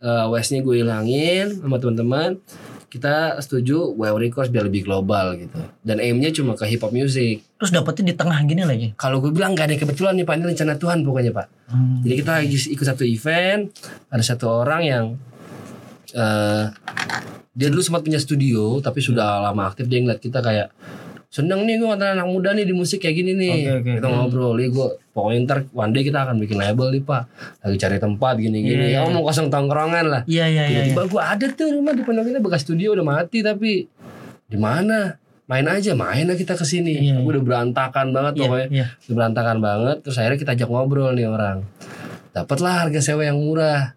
[0.00, 2.30] eh, Westnya gue hilangin sama teman-teman.
[2.92, 5.56] Kita setuju Wow Records biar lebih global gitu.
[5.80, 7.40] Dan aimnya cuma ke hip hop music.
[7.56, 8.92] Terus dapetnya di tengah gini lagi.
[9.00, 11.46] Kalau gue bilang gak ada kebetulan nih Pak, ini rencana Tuhan pokoknya Pak.
[11.72, 12.04] Hmm.
[12.04, 13.72] Jadi kita lagi ikut satu event,
[14.12, 15.04] ada satu orang yang
[16.12, 16.68] eh
[17.56, 20.68] dia dulu sempat punya studio, tapi sudah lama aktif dia ngeliat kita kayak
[21.32, 23.56] seneng nih gue ngantar anak muda nih di musik kayak gini nih.
[23.56, 27.02] Oke, oke, kita ngobrol, nih gue pokoknya ntar one day kita akan bikin label nih
[27.02, 27.22] pak.
[27.64, 28.92] Lagi cari tempat gini-gini.
[28.92, 29.08] Iya, Ya iya.
[29.08, 30.22] mau kosong tongkrongan lah.
[30.28, 30.80] Iya iya iya.
[30.84, 30.92] iya.
[30.92, 33.88] Tiba-tiba gue ada tuh rumah di pondok kita bekas studio udah mati tapi
[34.44, 35.16] di mana?
[35.48, 37.00] Main aja, main lah kita ke sini.
[37.00, 38.86] Iya, Gue udah berantakan banget Iya, pokoknya iya.
[39.08, 41.64] udah berantakan banget terus akhirnya kita ajak ngobrol nih orang
[42.32, 43.92] dapatlah harga sewa yang murah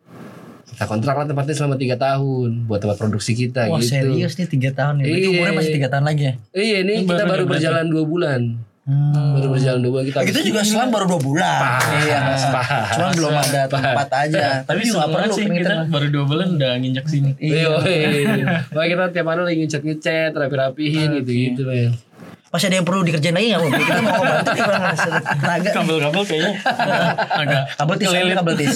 [0.76, 4.46] kita kontrak lah tempatnya selama tiga tahun buat tempat produksi kita Wah gitu serius nih
[4.46, 5.06] tiga tahun ya.
[5.08, 5.28] Iya.
[5.32, 6.34] umurnya masih tiga tahun lagi ya.
[6.52, 8.42] iya ini Ini kita baru baru berjalan dua bulan
[8.86, 9.34] Hmm.
[9.34, 11.58] baru berjalan dua bulan kita Kita juga selang baru dua bulan.
[11.58, 12.20] Pas, Iya.
[12.54, 12.70] pas.
[12.94, 14.62] Cuman belum ada tempat aja.
[14.62, 17.34] Tapi juga perlu sih kita baru dua bulan udah nginjak sini.
[17.42, 18.62] Iya, iya.
[18.70, 21.18] Makanya kita tiap hari lagi ngecat ngecat, rapi-rapihin Oke.
[21.18, 21.98] gitu-gitu men.
[22.45, 23.69] Masih ada yang perlu dikerjain lagi nggak mau?
[23.69, 24.84] Kita mau bantu kurang
[25.36, 25.69] tenaga.
[25.73, 26.51] Kabel-kabel kayaknya
[27.41, 28.75] agak Kabel tis, kabel tis.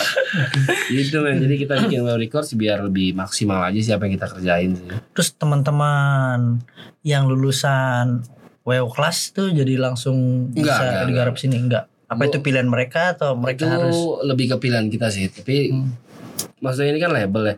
[0.96, 1.36] Gitu men.
[1.38, 4.86] Jadi kita bikin web records biar lebih maksimal aja sih apa yang kita kerjain sih.
[5.12, 6.62] Terus teman-teman
[7.02, 8.24] yang lulusan
[8.62, 11.84] WO kelas tuh jadi langsung Enggak, bisa enggak, digarap sini enggak?
[12.06, 15.70] Apa Gua- itu pilihan mereka atau mereka itu harus lebih ke pilihan kita sih tapi
[16.58, 17.56] maksudnya ini kan label ya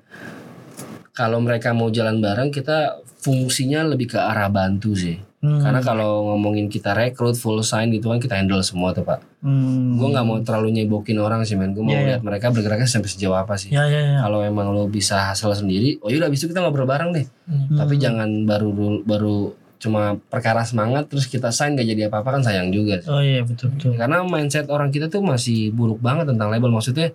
[1.12, 6.31] kalau mereka mau jalan bareng kita fungsinya lebih ke arah bantu sih Hmm, karena kalau
[6.31, 9.98] ngomongin kita rekrut full sign gitu kan kita handle semua tuh pak hmm.
[9.98, 12.09] gue nggak mau terlalu nyebokin orang sih men gue mau Iya, iya.
[12.14, 14.18] lihat mereka bergeraknya sampai sejauh apa sih Ya ya ya.
[14.22, 17.75] kalau emang lo bisa hasil sendiri oh yaudah abis itu kita ngobrol bareng deh Hmm.
[17.75, 18.70] tapi jangan baru
[19.03, 19.51] baru
[19.83, 23.11] cuma perkara semangat terus kita sign gak jadi apa-apa kan sayang juga sih.
[23.11, 23.98] Oh iya betul betul.
[23.98, 26.70] Karena mindset orang kita tuh masih buruk banget tentang label.
[26.70, 27.11] Maksudnya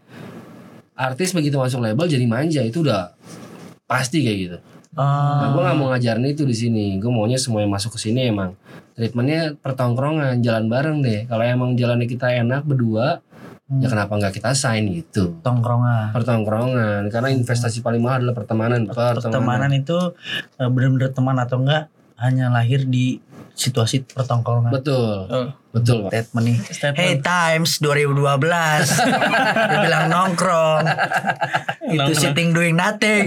[0.93, 3.15] artis begitu masuk label jadi manja itu udah
[3.87, 4.57] pasti kayak gitu.
[4.97, 5.03] Nah,
[5.45, 6.85] Ah, gue nggak mau ngajarin itu di sini.
[6.97, 8.57] Gue maunya semua yang masuk ke sini emang
[8.97, 11.29] treatmentnya pertongkrongan, jalan bareng deh.
[11.29, 13.21] Kalau emang jalannya kita enak berdua,
[13.67, 13.83] Hmm.
[13.83, 15.43] ya kenapa nggak kita sign gitu?
[15.43, 16.15] tongkrongan.
[16.15, 18.87] Pertongkrongan, karena investasi paling mahal adalah pertemanan.
[18.87, 20.15] Pertemanan itu
[20.55, 23.19] eh, benar-benar teman atau enggak hanya lahir di
[23.57, 24.69] situasi pertongkrongan.
[24.69, 26.11] Betul, Oh, betul pak.
[26.13, 26.57] Statement nih.
[26.63, 26.95] statement.
[26.95, 28.21] Hey Times 2012
[29.67, 30.85] Dia bilang nongkrong
[31.83, 32.13] Itu Nongkrong.
[32.15, 33.25] sitting doing nothing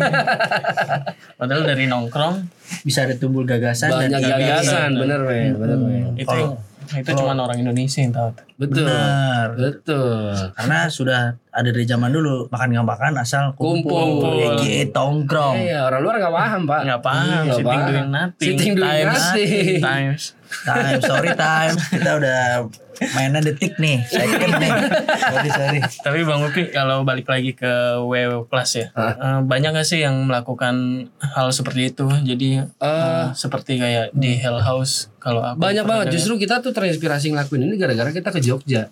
[1.35, 2.47] Padahal dari nongkrong
[2.81, 4.31] Bisa ada tumbuh gagasan Banyak dan ide.
[4.31, 6.14] gagasan, bener men, bener men.
[6.14, 8.31] itu Kalau- itu cuma orang Indonesia yang tahu.
[8.57, 10.33] Betul, Benar betul.
[10.57, 14.61] Karena sudah ada dari zaman dulu Makan gak makan asal kumpul, Kumpul.
[14.62, 16.81] Ya, tongkrong Iya, orang luar nggak paham pak.
[16.85, 17.88] Nggak paham, Nggak sitting paham.
[17.88, 18.49] doing nothing.
[18.49, 19.81] Sitting doing times, nothing.
[19.81, 20.23] Times.
[20.61, 22.67] Time, sorry time Kita udah
[23.11, 24.73] mainnya detik nih Second nih
[25.17, 29.85] Sorry, sorry Tapi Bang Upi kalau balik lagi ke WW Plus ya, eh, banyak gak
[29.85, 30.75] sih yang melakukan
[31.17, 32.05] hal seperti itu?
[32.05, 36.05] Jadi eh, seperti kayak di Hell House kalau aku Banyak banget.
[36.07, 36.15] dengar.
[36.15, 38.91] Justru kita tuh terinspirasi ngelakuin ini gara-gara kita ke Jogja.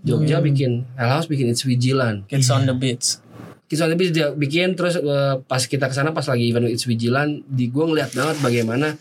[0.00, 0.44] Jogja Hmm.
[0.44, 2.24] bikin Hell House bikin It's Vigilant.
[2.24, 3.18] Kids on the Beach.
[3.74, 7.42] Kisah lebih dia bikin terus eh, pas kita ke sana pas lagi event It's Vigilant
[7.42, 8.94] di gue ngeliat banget bagaimana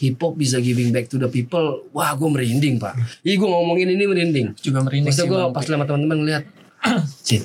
[0.00, 1.84] hip hop bisa giving back to the people.
[1.92, 2.96] Wah gue merinding pak.
[3.20, 4.56] Ih gue ngomongin ini merinding.
[4.56, 6.44] Juga merinding Maksudnya sih gue pas sama teman-teman ngeliat,
[7.28, 7.44] Cid,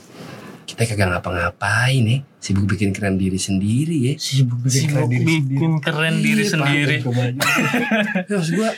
[0.64, 4.14] kita kagak ngapa-ngapain nih, sibuk bikin keren diri sendiri ya.
[4.16, 6.98] Sibuk bikin Sibuk keren diri bikin keren diri Iya, sendiri.
[8.32, 8.70] Ya, maksud gue,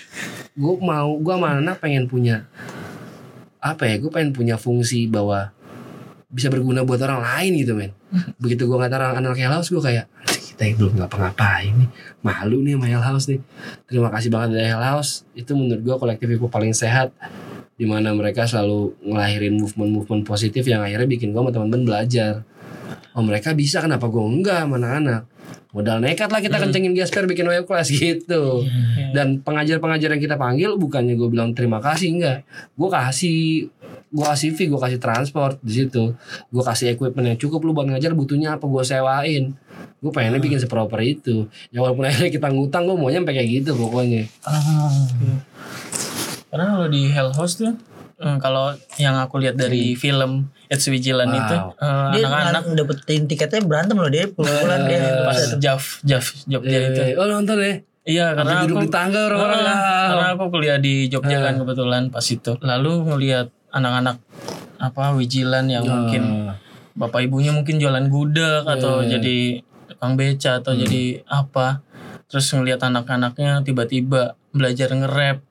[0.58, 2.50] gue mau, gue sama anak pengen punya
[3.62, 4.02] apa ya?
[4.02, 5.54] Gue pengen punya fungsi bahwa
[6.32, 7.92] bisa berguna buat orang lain gitu men.
[8.44, 11.90] Begitu gue ngata orang anak Hell House gue kayak "Anjing, kita yang belum ngapa-ngapain nih,
[12.24, 13.40] malu nih sama Hell House nih.
[13.86, 15.28] Terima kasih banget dari Hell House.
[15.36, 17.12] Itu menurut gue kolektif hip paling sehat
[17.76, 22.48] di mana mereka selalu ngelahirin movement-movement positif yang akhirnya bikin gue sama teman-teman belajar.
[23.12, 25.28] Oh mereka bisa kenapa gue enggak sama anak-anak
[25.72, 28.68] Modal nekat lah kita kencengin gesper bikin web class gitu
[29.16, 32.38] dan pengajar-pengajar yang kita panggil bukannya gue bilang terima kasih enggak
[32.76, 33.40] gue kasih
[34.12, 36.12] gue kasih fee gue kasih transport di situ
[36.46, 39.56] gue kasih equipment yang cukup lu buat ngajar butuhnya apa gue sewain
[39.98, 43.72] gue pengennya bikin seproper itu ya walaupun akhirnya kita ngutang gue maunya sampai kayak gitu
[43.74, 44.92] pokoknya Ah.
[46.48, 47.72] Karena kalau di Hell House tuh
[48.18, 51.40] eh, kalau yang aku lihat dari film It's Vigilant Wow.
[51.40, 55.60] itu eh, Dia anak-anak dapetin tiketnya berantem loh dia pulang-pulang dia pas bisa tuh.
[55.62, 57.02] Jav Jav Jogja itu.
[57.02, 59.78] Eh, oh nonton ya Iya karena Sampai duduk aku di tangga orang-orang Ah, lah.
[60.10, 61.42] karena aku kuliah di Jogja Ah.
[61.48, 62.52] kan kebetulan pas itu.
[62.60, 64.20] Lalu ngelihat anak-anak
[64.78, 66.56] apa vigilan yang mungkin Ah.
[66.92, 69.18] bapak ibunya mungkin jualan gudeg atau Iya.
[69.18, 69.38] jadi
[69.88, 70.82] tukang beca atau Hmm.
[70.82, 71.80] jadi apa.
[72.28, 75.44] Terus ngelihat anak-anaknya tiba-tiba belajar nge-rap.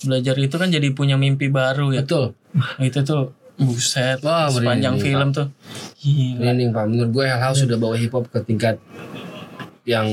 [0.00, 2.02] Belajar itu kan jadi punya mimpi baru ya.
[2.02, 2.32] betul
[2.78, 5.46] Itu tuh buset Wah, sepanjang merinding, film tuh.
[5.98, 6.40] Gila.
[6.40, 8.76] Merinding pak menurut gue House sudah bawa hip hop ke tingkat
[9.84, 10.08] yang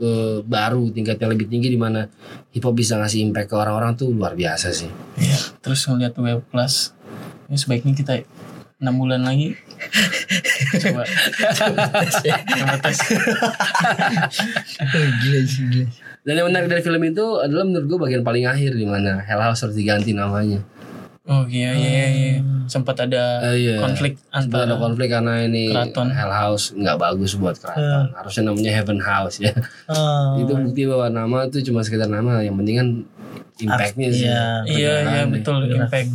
[0.00, 2.08] eh, baru tingkat yang lebih tinggi di mana
[2.50, 5.36] hip hop bisa ngasih impact ke orang-orang tuh luar biasa sih Iya.
[5.60, 6.96] Terus ngelihat web plus.
[7.46, 8.14] Ya sebaiknya kita
[8.78, 9.52] enam bulan lagi
[10.82, 11.04] coba
[11.52, 11.84] coba
[12.80, 12.96] tes
[14.80, 15.86] Oh, gila sih gila.
[16.20, 19.40] dan yang menarik dari film itu adalah menurut gue bagian paling akhir di mana Hell
[19.40, 20.60] House harus diganti namanya
[21.22, 23.76] oh iya iya iya sempat ada Eh, iya.
[23.78, 26.08] konflik Sempat ada antara konflik karena ini Keraton.
[26.08, 28.14] Hell House nggak bagus buat keraton.
[28.14, 29.52] Harusnya namanya Heaven House ya.
[29.86, 30.38] Ah.
[30.38, 32.40] itu bukti bahwa nama itu cuma sekedar nama.
[32.40, 32.88] Yang penting kan
[33.58, 34.24] impactnya sih.
[34.24, 34.42] Iya.
[34.64, 35.32] iya iya Beneran deh.
[35.34, 36.10] betul impact.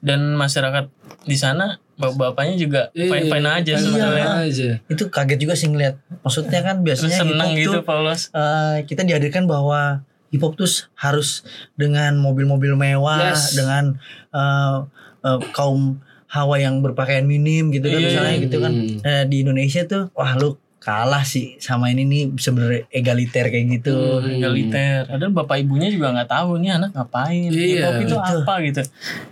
[0.00, 0.84] Dan masyarakat
[1.22, 4.24] di sana bapak-bapaknya juga Iya, fine fine aja sebenarnya.
[4.42, 4.70] Aja.
[4.84, 5.94] Itu kaget juga sih ngeliat.
[6.20, 8.32] Maksudnya kan biasanya hip seneng gitu Paulos.
[8.32, 11.42] eh, kita dihadirkan bahwa hip hop tuh harus
[11.74, 13.52] dengan mobil-mobil mewah, Yes.
[13.52, 13.98] dengan
[14.30, 14.76] eh,
[15.20, 18.42] eh, kaum hawa yang berpakaian minim gitu kan Iya, misalnya iya.
[18.42, 18.72] gitu kan.
[18.72, 18.98] Hmm.
[19.00, 23.92] Eh, di Indonesia tuh wah lu kalah sih sama ini nih sebenarnya egaliter kayak gitu.
[24.16, 24.32] Hmm.
[24.32, 28.16] egaliter padahal bapak ibunya juga nggak tahu nih anak ngapain Iya, hip hop itu itu.
[28.16, 28.82] apa gitu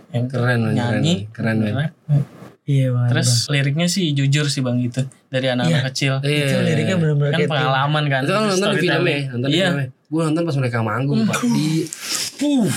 [0.09, 1.73] yang keren nyanyi keren men.
[1.73, 1.93] rap.
[2.63, 3.09] Iya banget.
[3.09, 6.13] terus liriknya sih jujur sih bang gitu dari anak-anak kecil.
[6.19, 6.29] Bang.
[6.29, 6.45] Iya.
[6.45, 9.67] itu liriknya benar-benar kan kayak pengalaman kan Itu kan nonton di filmnya, nonton di iya.
[9.69, 9.87] filmnya.
[10.09, 11.37] Gue nonton pas mereka manggung pak.
[11.45, 11.69] Di
[12.41, 12.69] Puh.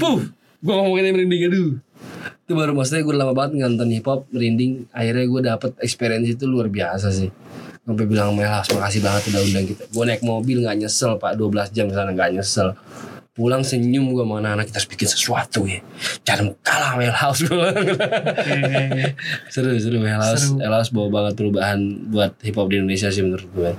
[0.00, 0.20] Puh.
[0.60, 1.70] Gue ngomongin merinding aduh.
[2.48, 4.88] Itu baru maksudnya gue lama banget nonton hip hop merinding.
[4.96, 7.28] Akhirnya gue dapet experience itu luar biasa sih.
[7.84, 9.82] Sampai bilang Melas makasih banget udah undang kita.
[9.92, 11.36] Gue naik mobil gak nyesel pak.
[11.36, 12.72] 12 jam sana gak nyesel
[13.40, 15.80] Pulang senyum gue sama anak-anak kita harus bikin sesuatu ya
[16.28, 17.72] Jangan mau kalah Melhouse gue bilang.
[17.80, 19.08] Iya, iya.
[19.48, 20.60] Seru seru Seru.
[20.60, 21.80] Melhouse bawa banget perubahan
[22.12, 23.72] buat hip hop di Indonesia sih menurut gue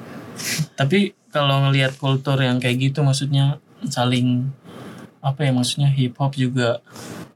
[0.73, 4.49] tapi kalau ngelihat kultur yang kayak gitu maksudnya saling
[5.21, 6.81] apa ya maksudnya hip hop juga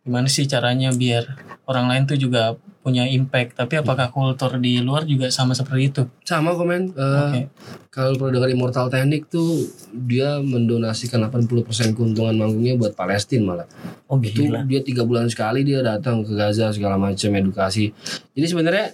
[0.06, 1.26] gimana sih caranya biar
[1.66, 2.54] orang lain tuh juga
[2.86, 7.42] punya impact tapi apakah kultur di luar juga sama seperti itu Sama komen eh, Oke.
[7.90, 13.68] Kalau produk Immortal Technique tuh dia mendonasikan 80% keuntungan manggungnya buat Palestina malah.
[14.06, 14.62] oh Itu gila.
[14.70, 17.90] dia tiga bulan sekali dia datang ke Gaza segala macam edukasi.
[18.38, 18.94] Jadi sebenarnya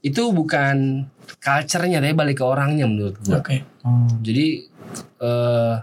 [0.00, 1.04] itu bukan
[1.36, 3.44] culture-nya tapi balik ke orangnya menurut gua.
[3.44, 4.08] oke Oh.
[4.24, 4.64] Jadi
[5.20, 5.76] eh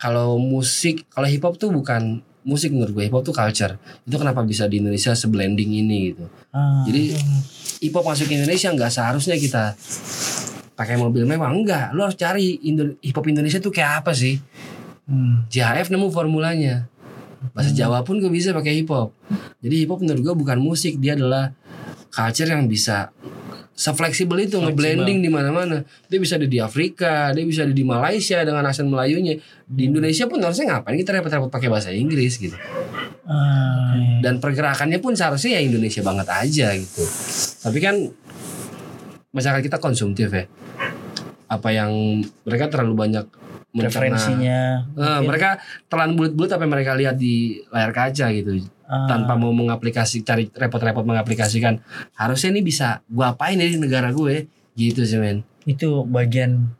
[0.00, 3.78] kalau musik, kalau hip hop tuh bukan musik menurut gue hip hop tuh culture.
[4.06, 6.24] Itu kenapa bisa di Indonesia seblending ini gitu.
[6.50, 6.82] Ah.
[6.86, 7.14] Jadi
[7.82, 9.74] hip hop masuk ke Indonesia nggak seharusnya kita
[10.74, 11.94] pakai mobil mewah enggak.
[11.94, 14.38] Lu harus cari Indo hip hop Indonesia tuh kayak apa sih?
[15.06, 15.46] Hmm.
[15.50, 16.86] JHF nemu formulanya.
[17.52, 19.10] Bahasa Jawa pun gue bisa pakai hip hop.
[19.62, 21.50] Jadi hip hop menurut gue bukan musik, dia adalah
[22.12, 23.10] culture yang bisa
[23.72, 24.68] sefleksibel itu Fleksibel.
[24.68, 25.80] ngeblending di mana-mana.
[26.06, 29.40] Dia bisa ada di Afrika, dia bisa ada di Malaysia dengan aksen Melayunya.
[29.64, 32.54] Di Indonesia pun harusnya ngapain kita repot-repot pakai bahasa Inggris gitu.
[33.24, 34.20] Ah.
[34.20, 37.02] Dan pergerakannya pun seharusnya ya Indonesia banget aja gitu.
[37.64, 37.96] Tapi kan
[39.32, 40.44] masyarakat kita konsumtif ya.
[41.48, 43.26] Apa yang mereka terlalu banyak
[43.72, 44.60] mencerna- Referensinya.
[44.84, 45.56] Eh, mereka
[45.88, 48.60] telan bulat-bulat apa yang mereka lihat di layar kaca gitu
[48.92, 49.08] Ah.
[49.08, 51.80] tanpa mau mengaplikasi cari repot-repot mengaplikasikan.
[52.12, 54.44] Harusnya ini bisa gua apain ya di negara gue?
[54.76, 55.40] Gitu sih men.
[55.64, 56.76] Itu bagian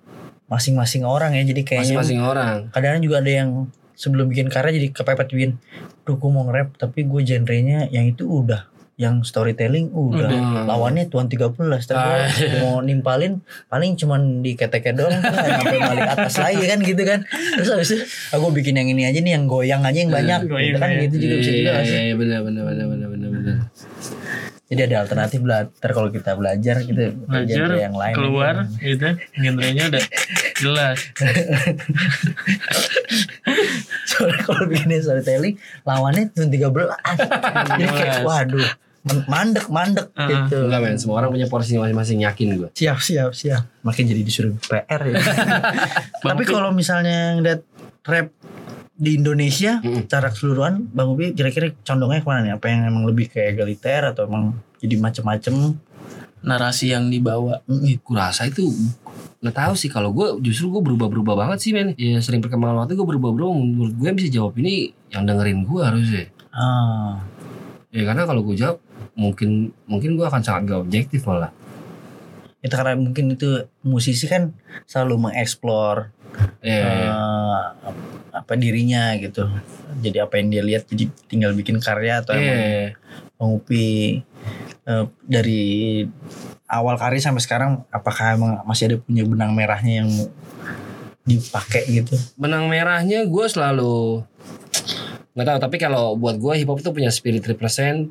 [0.52, 2.68] masing-masing orang ya jadi kayaknya masing-masing orang.
[2.76, 5.56] kadang juga ada yang sebelum bikin karya jadi kepepet bikin
[6.04, 8.68] duh gue mau nge-rap tapi gue genrenya yang itu udah
[9.02, 10.62] yang storytelling udah Udah.
[10.64, 16.06] lawannya tuan 13 tapi Ah, gua mau nimpalin paling cuman di ketek doang sampai balik
[16.08, 17.26] atas lagi kan gitu kan.
[17.26, 20.62] Terus habis itu aku bikin yang ini aja nih yang goyang aja yang banyak Goyang,
[20.64, 21.02] gitu kan goyang.
[21.02, 23.56] gitu juga bisa juga iya iya benar benar benar benar benar benar
[24.64, 29.84] jadi ada alternatif belajar kalau kita belajar gitu belajar genre yang lain keluar gitu genrenya
[29.86, 30.04] udah
[30.56, 30.96] jelas.
[34.06, 36.72] Soalnya kalau bikinnya storytelling lawannya tuh 13
[37.68, 38.28] jadi kayak 13.
[38.28, 38.68] waduh
[39.02, 40.30] mandek mandek Uh-uh.
[40.46, 44.22] gitu enggak men semua orang punya porsi masing-masing yakin gue siap siap siap makin jadi
[44.22, 45.18] disuruh PR ya
[46.30, 47.60] tapi kalau misalnya ngeliat
[48.02, 48.30] rap
[48.92, 50.06] di Indonesia Mm-mm.
[50.06, 52.52] secara keseluruhan Bang Ubi kira-kira condongnya ke mana nih?
[52.54, 55.74] Apa yang emang lebih kayak egaliter atau emang jadi macem-macem?
[56.42, 58.02] narasi yang dibawa Mm-mm.
[58.02, 58.66] gue rasa itu
[59.38, 62.98] nggak tahu sih kalau gue justru gue berubah-berubah banget sih men ya sering perkembangan waktu
[62.98, 67.22] gue berubah-berubah menurut gue yang bisa jawab ini yang dengerin gue harusnya Ah,
[67.88, 68.82] ya karena kalau gue jawab
[69.18, 71.50] mungkin mungkin gue akan sangat gak objektif malah
[72.62, 74.54] itu karena mungkin itu musisi kan
[74.86, 76.14] selalu mengeksplor
[76.62, 77.60] ya eh,
[78.32, 79.44] apa dirinya gitu.
[80.00, 82.86] Jadi apa yang dia lihat jadi tinggal bikin karya atau emang Iya.
[83.36, 84.22] Bang Upi
[84.88, 85.62] eh, dari
[86.70, 90.10] awal karya sampai sekarang apakah emang masih ada punya benang merahnya yang
[91.22, 92.18] dipakai gitu?
[92.34, 94.26] benang merahnya gue selalu
[95.32, 98.10] nggak tahu tapi kalau buat gue hip hop tuh punya spirit represent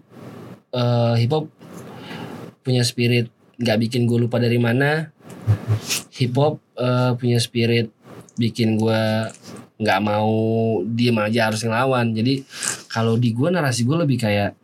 [0.72, 1.46] eh hip hop
[2.62, 3.28] punya spirit
[3.62, 5.12] nggak bikin gue lupa dari mana.
[6.18, 7.92] Hip hop eh, punya spirit
[8.40, 9.02] bikin gue
[9.82, 10.32] nggak mau
[10.86, 12.14] diem aja harus ngelawan.
[12.16, 12.46] Jadi
[12.90, 14.56] kalau di gue narasi gue lebih kayak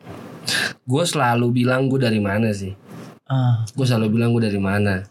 [0.87, 2.73] gue selalu bilang gue dari mana sih.
[3.27, 5.03] Ah, gue selalu bilang gue dari mana.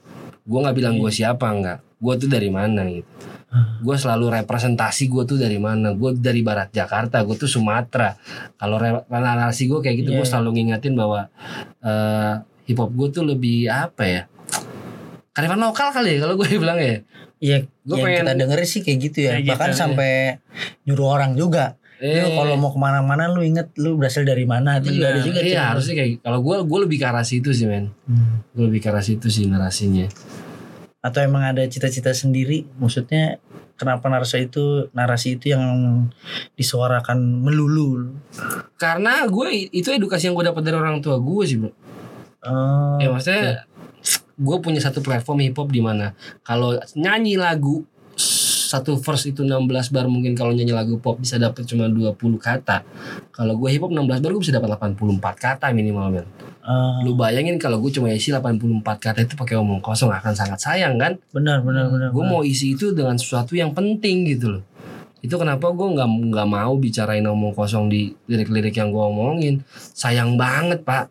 [0.46, 2.00] Gue nggak bilang gue siapa nggak.
[2.00, 3.35] Gue tuh dari mana gitu
[3.78, 8.12] gue selalu representasi gue tuh dari mana gue dari barat Jakarta gue tuh Sumatera
[8.52, 8.76] kalau
[9.08, 10.32] narasi gue kayak gitu Iya, gue iya.
[10.32, 11.30] selalu ngingetin bahwa
[11.80, 12.34] eh
[12.66, 14.22] hip hop gue tuh lebih apa ya
[15.30, 17.00] karifan lokal kali ya kalau gue bilang ya
[17.36, 19.30] Iya, yang pengen- kita denger sih kayak gitu ya.
[19.30, 19.76] Kayak gitu, Bahkan iya.
[19.76, 20.10] sampai
[20.82, 21.76] nyuruh orang juga.
[21.96, 25.14] Eh, Lu kalau mau ke mana-mana lu inget lu berasal dari mana itu juga ada
[25.14, 25.26] Benar.
[25.26, 25.40] juga.
[25.42, 28.40] iya harusnya kayak kalau gue gue lebih ke arah situ sih men Hmm.
[28.50, 30.08] gue lebih ke arah situ sih narasinya
[31.06, 32.66] Atau emang ada cita-cita sendiri?
[32.82, 33.38] Maksudnya
[33.78, 35.62] kenapa narasi itu narasi itu yang
[36.58, 38.10] disuarakan melulu?
[38.76, 41.72] karena gue itu edukasi yang gue dapat dari orang tua gue sih bro
[42.46, 43.66] Oh, ya maksudnya
[44.38, 46.14] gue punya satu platform hip hop di mana
[46.46, 47.82] kalau nyanyi lagu
[48.66, 52.82] satu verse itu 16 bar mungkin kalau nyanyi lagu pop bisa dapat cuma 20 kata.
[53.30, 56.26] Kalau gue hip hop 16 bar gue bisa dapat 84 kata minimal men
[56.66, 60.58] ah, lu bayangin kalau gue cuma isi 84 kata itu pakai omong kosong akan sangat
[60.58, 61.14] sayang kan?
[61.30, 62.08] Benar benar benar.
[62.10, 64.64] gue mau isi itu dengan sesuatu yang penting gitu loh.
[65.22, 69.62] Itu kenapa gue nggak nggak mau bicarain omong kosong di lirik-lirik yang gue omongin.
[69.72, 71.08] Sayang banget pak.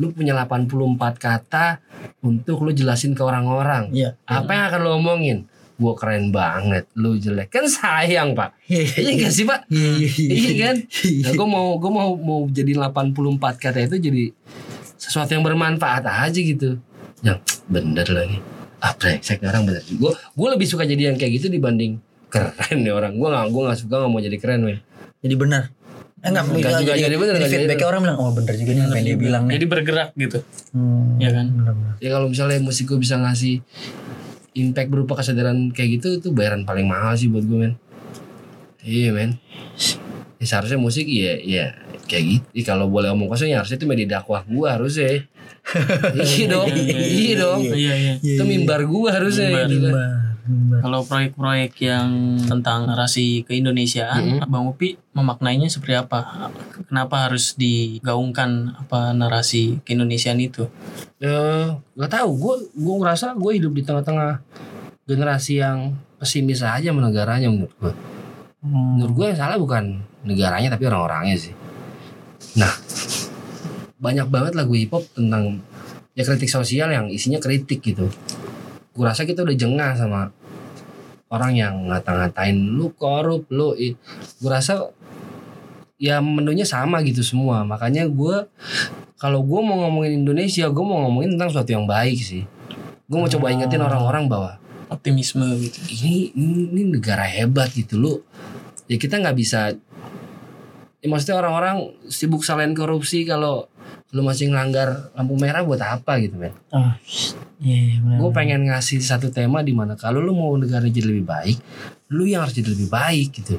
[0.00, 1.80] Lu punya 84 kata
[2.24, 3.92] untuk lu jelasin ke orang-orang.
[3.92, 4.16] Iya.
[4.24, 5.49] apa yang akan lu omongin
[5.80, 7.48] gue keren banget lu jelek.
[7.48, 8.52] Kan sayang pak.
[8.68, 9.64] Iya iya gak sih pak?
[9.72, 10.76] Iya iya iya kan?
[11.24, 13.16] Nah, gue mau gue mau mau jadi 84
[13.56, 14.24] kata itu jadi
[15.00, 16.76] sesuatu yang bermanfaat aja gitu.
[17.24, 18.38] Yang bener lagi.
[18.84, 19.80] Ah brengsek nih orang bener.
[19.88, 21.96] Gue gue lebih suka jadi yang kayak gitu dibanding
[22.28, 23.16] keren nih orang.
[23.16, 24.78] Gue gak gue gak suka gak mau jadi keren men.
[25.24, 25.72] Jadi benar.
[26.20, 28.82] Eh, enggak, Enggak juga jadi Jadi enggak jadi feedbacknya orang bilang oh benar juga nih
[28.84, 29.52] apa yang dia bilang nih.
[29.56, 30.38] jadi bergerak gitu.
[30.76, 31.46] Hmm, ya kan?
[31.48, 31.94] benar-benar.
[31.96, 33.64] ya kalau misalnya musik gue bisa ngasih
[34.54, 37.74] impact berupa kesadaran kayak gitu itu bayaran paling mahal sih buat gue men
[38.82, 39.38] iya men
[40.40, 41.76] ya, seharusnya musik ya ya
[42.10, 45.22] kayak gitu Ih, kalau boleh omong kosong ya harusnya itu media dakwah gue harusnya
[46.16, 49.68] iya dong iya dong iya iya itu mimbar gue harusnya Mimbar.
[49.70, 49.94] gitu kan.
[49.94, 50.29] Mimbar.
[50.80, 54.48] Kalau proyek-proyek yang tentang narasi keindonesiaan Mm-mm.
[54.48, 56.50] bang Upi memaknainya seperti apa?
[56.88, 60.66] Kenapa harus digaungkan apa narasi keindonesiaan itu?
[61.20, 62.30] Eh, nggak tahu.
[62.36, 64.40] Gue gue ngerasa gue hidup di tengah-tengah
[65.04, 67.94] generasi yang pesimis aja sama negaranya menurut gue
[68.60, 69.00] Hmm.
[69.00, 71.56] menurut gue yang salah bukan negaranya tapi orang-orangnya sih.
[72.60, 72.68] Nah
[73.96, 75.64] banyak banget lagu hip hop tentang
[76.12, 78.12] ya kritik sosial yang isinya kritik gitu.
[78.92, 80.28] Gue rasa kita udah jengah sama
[81.30, 83.96] orang yang ngata-ngatain lu korup lu i-"
[84.42, 84.90] gue rasa
[86.00, 87.62] ya menunya sama gitu semua.
[87.62, 88.48] Makanya gue
[89.20, 92.44] kalau gue mau ngomongin Indonesia gue mau ngomongin tentang sesuatu yang baik sih.
[93.06, 94.52] Gue mau coba ingetin orang-orang bahwa
[94.90, 95.78] optimisme gitu.
[96.02, 98.14] ini ini negara hebat gitu lu.
[98.90, 99.78] Ya kita nggak bisa
[101.00, 103.69] ya maksudnya orang-orang sibuk salahin korupsi kalau
[104.10, 106.90] lu masih ngelanggar lampu merah buat apa gitu men Oh,
[107.62, 108.18] iya, iya, benar.
[108.18, 111.58] gue pengen ngasih satu tema di mana kalau lu mau negara jadi lebih baik
[112.10, 113.54] lu yang harus jadi lebih baik gitu.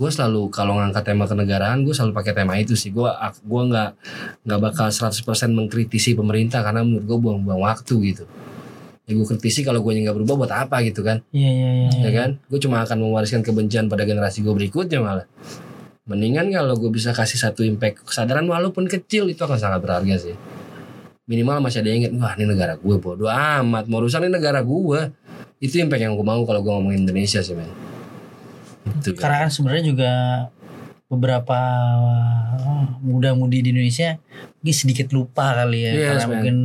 [0.00, 2.88] Gue selalu kalau ngangkat tema kenegaraan gue selalu pakai tema itu sih.
[2.88, 3.04] Gue
[3.44, 3.90] gua nggak
[4.48, 5.20] nggak bakal 100%
[5.52, 8.24] mengkritisi pemerintah karena menurut gue buang-buang waktu gitu.
[9.04, 11.20] Ya gue kritisi kalau gue nggak berubah buat apa gitu kan?
[11.36, 11.90] Iya iya iya.
[12.00, 12.30] ya kan?
[12.48, 15.28] Gue cuma akan mewariskan kebencian pada generasi gue berikutnya malah
[16.10, 20.34] mendingan kalau gue bisa kasih satu impact kesadaran walaupun kecil itu akan sangat berharga sih
[21.24, 24.58] minimal masih ada yang inget wah ini negara gue bodoh amat mau rusak ini negara
[24.60, 25.14] gue
[25.62, 27.70] itu impact yang gue mau kalau gue ngomongin Indonesia sih men
[28.90, 29.22] itu kan.
[29.22, 30.10] Karena kan sebenarnya juga
[31.06, 31.58] beberapa
[33.00, 34.18] muda-mudi di Indonesia
[34.58, 36.30] mungkin sedikit lupa kali ya Yes, karena man.
[36.32, 36.56] mungkin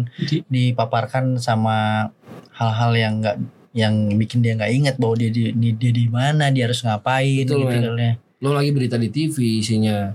[0.47, 2.09] dipaparkan sama
[2.55, 3.37] hal-hal yang enggak
[3.75, 7.43] yang bikin dia nggak ingat bahwa dia di, di- dia di mana dia harus ngapain
[7.43, 7.83] Betul, gitu man.
[7.91, 8.13] kali ya.
[8.45, 10.13] Lo lagi berita di TV isinya.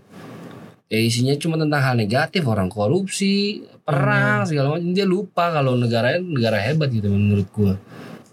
[0.86, 4.90] Ya isinya cuma tentang hal negatif orang korupsi perang segala macam.
[4.90, 7.74] Dia lupa kalau negaranya negara hebat gitu menurut gua.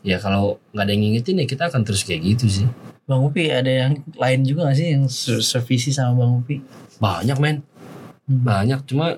[0.01, 2.67] Ya kalau nggak ada yang ngingetin ya kita akan terus kayak gitu sih.
[3.07, 6.59] Bang Upi ada yang lain juga gak sih yang se- sevisi sama Bang Upi?
[6.97, 7.57] banyak men.
[8.27, 8.43] Hmm.
[8.43, 9.15] banyak cuma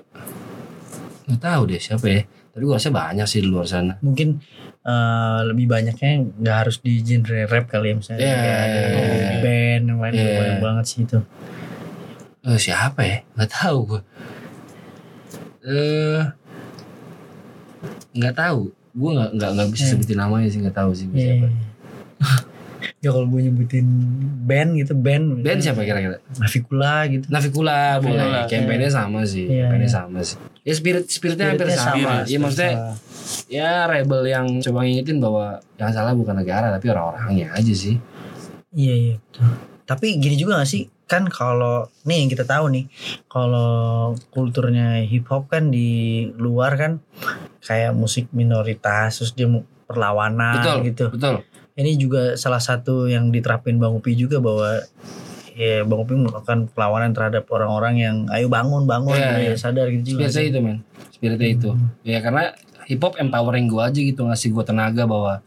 [1.26, 2.22] nggak tahu deh siapa ya.
[2.50, 3.94] Tapi gua rasa banyak sih di luar sana.
[3.98, 4.36] Mungkin
[4.80, 8.88] eh, lebih banyaknya nggak harus di genre rap kali ya misalnya Iya, kayak ada iya,
[8.96, 9.38] iya.
[9.38, 10.32] band yang lain Iya.
[10.36, 11.18] banyak banget sih itu.
[12.40, 14.00] Eh, siapa ya nggak tahu gua
[15.60, 16.20] eh
[18.10, 18.60] nggak tahu
[18.92, 19.90] gua nggak nggak nggak bisa Iya.
[19.92, 21.20] sebutin namanya sih nggak tahu sih Iya.
[21.36, 21.46] siapa
[23.00, 23.86] ya kalau gue nyebutin
[24.44, 27.24] band gitu band band siapa kira-kira Navikula gitu.
[27.28, 29.96] Navikula boleh campaignnya sama sih Iya, campaignnya iya.
[30.00, 30.36] sama sih
[30.66, 32.92] ya spirit spiritnya hampir sama sama, iya maksudnya sama.
[33.48, 37.96] ya rebel yang coba ngingetin bahwa yang salah bukan negara tapi orang-orangnya aja sih
[38.70, 39.46] Iya iya betul.
[39.86, 40.86] Tapi gini juga gak sih?
[41.10, 42.86] Kan kalau nih yang kita tahu nih,
[43.26, 46.92] kalau kulturnya hip hop kan di luar kan
[47.66, 49.50] kayak musik minoritas, terus dia
[49.90, 51.06] perlawanan betul gitu.
[51.10, 51.34] betul
[51.74, 54.86] Ini juga salah satu yang diterapin Bang Upi juga bahwa
[55.52, 59.50] ya Bang Upi melakukan perlawanan terhadap orang-orang yang ayo bangun bangun Iya, gitu iya.
[59.50, 60.48] ya sadar gitu sih.
[60.48, 60.82] itu men.
[61.10, 61.70] Spiritnya itu.
[62.02, 65.40] Ya karena hip hop empowering gue aja gitu ngasih gue tenaga bahwa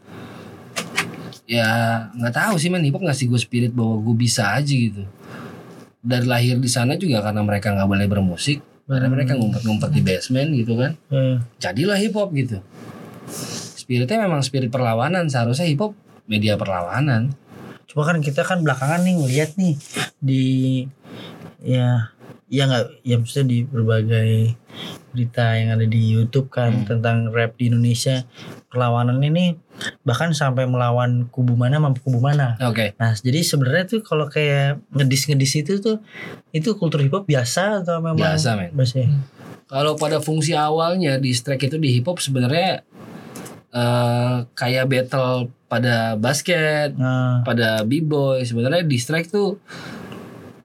[1.44, 1.68] ya
[2.12, 2.82] nggak tahu sih men.
[2.82, 5.04] Hip hop ngasih gue spirit bahwa gue bisa aja gitu.
[6.00, 9.14] Dari lahir di sana juga karena mereka nggak boleh bermusik karena Hmm.
[9.16, 10.92] mereka ngumpet-ngumpet di basement gitu kan.
[11.08, 12.60] Eh, jadilah hip hop gitu.
[13.74, 15.26] Spiritnya memang spirit perlawanan.
[15.26, 15.92] Seharusnya hip hop
[16.24, 17.32] media perlawanan
[17.94, 19.74] Cuma kan kita kan belakangan nih ngeliat nih
[20.18, 20.42] di
[21.62, 22.10] ya
[22.44, 24.52] ya nggak ya maksudnya di berbagai
[25.10, 26.86] berita yang ada di YouTube kan Hmm.
[26.86, 28.26] tentang rap di Indonesia
[28.68, 29.54] perlawanan ini
[30.02, 32.58] bahkan sampai melawan kubu mana mampu kubu mana.
[32.60, 36.02] oke Nah jadi sebenarnya tuh kalau kayak ngedis ngedis itu tuh
[36.50, 39.08] itu kultur hip hop biasa atau memang biasa men biasa ya?
[39.64, 42.82] kalau pada fungsi awalnya di strike itu di hip hop sebenarnya
[43.70, 49.58] eh kayak battle pada basket Nah, pada b-boy sebenarnya di strike tuh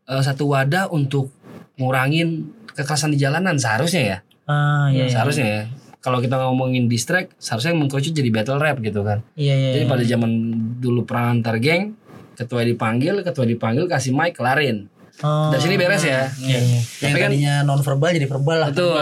[0.05, 1.34] eh, satu wadah untuk
[1.82, 5.14] ngurangin kekerasan di jalanan seharusnya ya ah iya iya.
[5.14, 5.64] seharusnya ya
[5.99, 9.70] kalau kita ngomongin di strike seharusnya mengkerucut jadi battle rap gitu kan Iya iya.
[9.76, 9.91] jadi iya.
[9.91, 10.32] pada zaman
[10.78, 11.97] dulu perang antar geng
[12.38, 14.88] ketua dipanggil ketua dipanggil kasih mic kelarin
[15.20, 16.32] Oh, dari sini beres ya?
[16.34, 16.80] Iya, iya.
[16.80, 18.70] Yang Tapi kan- tadinya non verbal jadi verbal lah.
[18.72, 18.95] betul.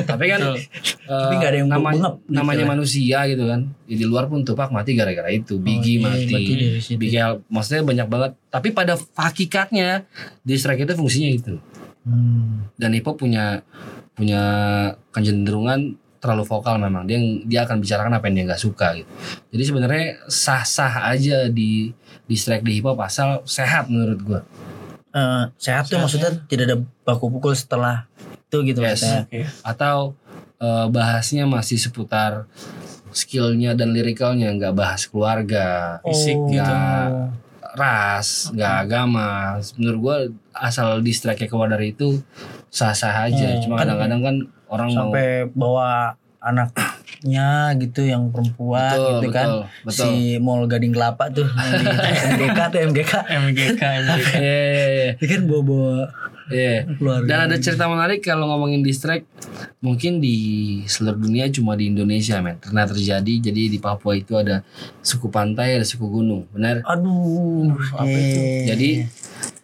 [0.00, 0.56] Tapi kan eh,
[1.02, 2.68] Tapi nggak ada yang nama- bengep gitu namanya ya.
[2.68, 3.60] manusia gitu kan.
[3.82, 5.58] Ya, di luar pun Tupac mati gara-gara itu.
[5.58, 6.42] Biggie iya, mati.
[6.80, 6.94] situ.
[6.96, 8.30] Biggie Al- maksudnya banyak banget.
[8.46, 10.06] Tapi pada hakikatnya
[10.40, 11.54] di strike itu fungsinya itu
[12.02, 12.70] Hmm.
[12.74, 13.66] dan hip hop punya
[14.12, 14.42] punya
[15.10, 17.04] kecenderungan terlalu vokal memang.
[17.04, 19.10] Dia dia akan bicarakan apa yang dia nggak suka gitu.
[19.50, 21.90] Jadi sebenarnya sah sah aja di
[22.22, 24.40] di strike di hip hop asal sehat menurut gua
[25.16, 29.00] Eh, sehat tuh maksudnya tidak ada baku pukul setelah itu gitu Yes.
[29.00, 29.20] maksudnya.
[29.22, 29.40] Oke.
[29.64, 29.96] atau
[30.56, 32.44] eh, bahasnya masih seputar
[33.10, 36.46] skillnya dan lirikalnya nggak bahas keluarga Fisik Oh.
[36.46, 36.74] gitu.
[37.72, 40.16] ras nggak agama menurut gua
[40.54, 42.20] asal di strike keluar dari itu
[42.68, 44.36] sah sah aja Hmm, cuma kan kadang-kadang kan
[44.66, 46.16] orang mau sampai bawa
[47.06, 47.48] anaknya
[47.78, 49.48] gitu yang perempuan betul gitu kan.
[49.48, 51.68] betul betul Si Mall Gading Kelapa tuh di
[52.28, 53.12] MGK tuh MGK.
[53.14, 53.82] MGK MGK
[54.36, 55.10] Iya, iya, iya.
[55.14, 55.94] Itu kan bawa-bawa
[56.46, 56.86] Iya.
[56.94, 57.26] keluarga.
[57.26, 59.26] Dan ada cerita menarik kalau ngomongin distract
[59.80, 60.36] mungkin di
[60.84, 64.62] seluruh dunia cuma di Indonesia men pernah terjadi jadi di Papua itu ada
[65.00, 68.38] suku pantai ada suku gunung benar Aduh, apa itu?
[68.38, 68.62] iya.
[68.68, 68.90] jadi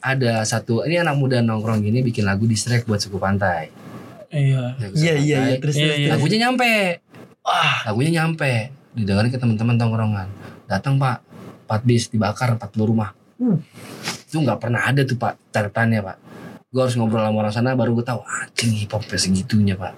[0.00, 3.70] ada satu ini anak muda nongkrong gini bikin lagu distract buat suku pantai
[4.28, 5.94] iya Iya iya iya terus Iya, terus, iya.
[6.00, 6.10] terus.
[6.12, 6.70] lagunya nyampe
[7.42, 8.70] Wah, lagunya nyampe.
[8.94, 10.28] Didengarin ke teman-teman tongkrongan.
[10.70, 11.22] Datang pak.
[11.66, 13.10] Empat bis dibakar 40 rumah.
[13.42, 13.58] Hmm.
[14.30, 16.16] itu nggak pernah ada tuh pak catatannya pak.
[16.70, 19.92] Gue harus ngobrol sama orang sana baru gue tahu anjing hip hop segitunya pak.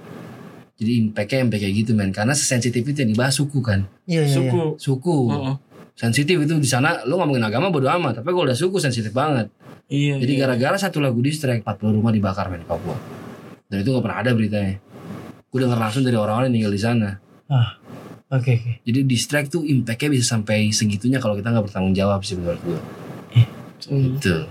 [0.75, 2.11] Jadi impactnya impact kayak gitu men.
[2.11, 3.87] Karena sesensitif itu yang dibahas suku kan?
[4.09, 4.33] Iya iya.
[4.33, 4.35] iya.
[4.35, 4.63] suku.
[4.81, 5.17] Suku.
[5.31, 5.57] Heeh.
[5.95, 8.25] sensitif itu di sana lu ngomongin agama bodo amat.
[8.25, 9.53] Tapi kalau udah suku sensitif banget.
[9.87, 10.41] Iya jadi iya.
[10.49, 12.97] gara-gara satu lagu distrack 40 rumah dibakar men di Papua.
[13.71, 14.75] Dan itu nggak pernah ada beritanya.
[15.53, 17.11] Gue dengar langsung dari orang-orang yang tinggal di sana
[18.27, 18.73] Oke oke.
[18.83, 22.81] Jadi distract tuh impactnya bisa sampai segitunya kalau kita nggak bertanggung jawab sih menurut gue.
[23.85, 24.17] Hmm.
[24.17, 24.49] Itu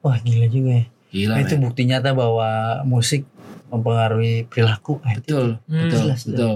[0.00, 0.84] Wah gila juga ya.
[1.10, 1.32] gila.
[1.32, 1.62] Nah, itu men.
[1.62, 2.48] bukti nyata bahwa
[2.82, 3.28] musik
[3.68, 4.98] mempengaruhi perilaku.
[5.04, 5.86] Eh, Betul, Hmm.
[5.86, 6.54] betul, Jelas, betul.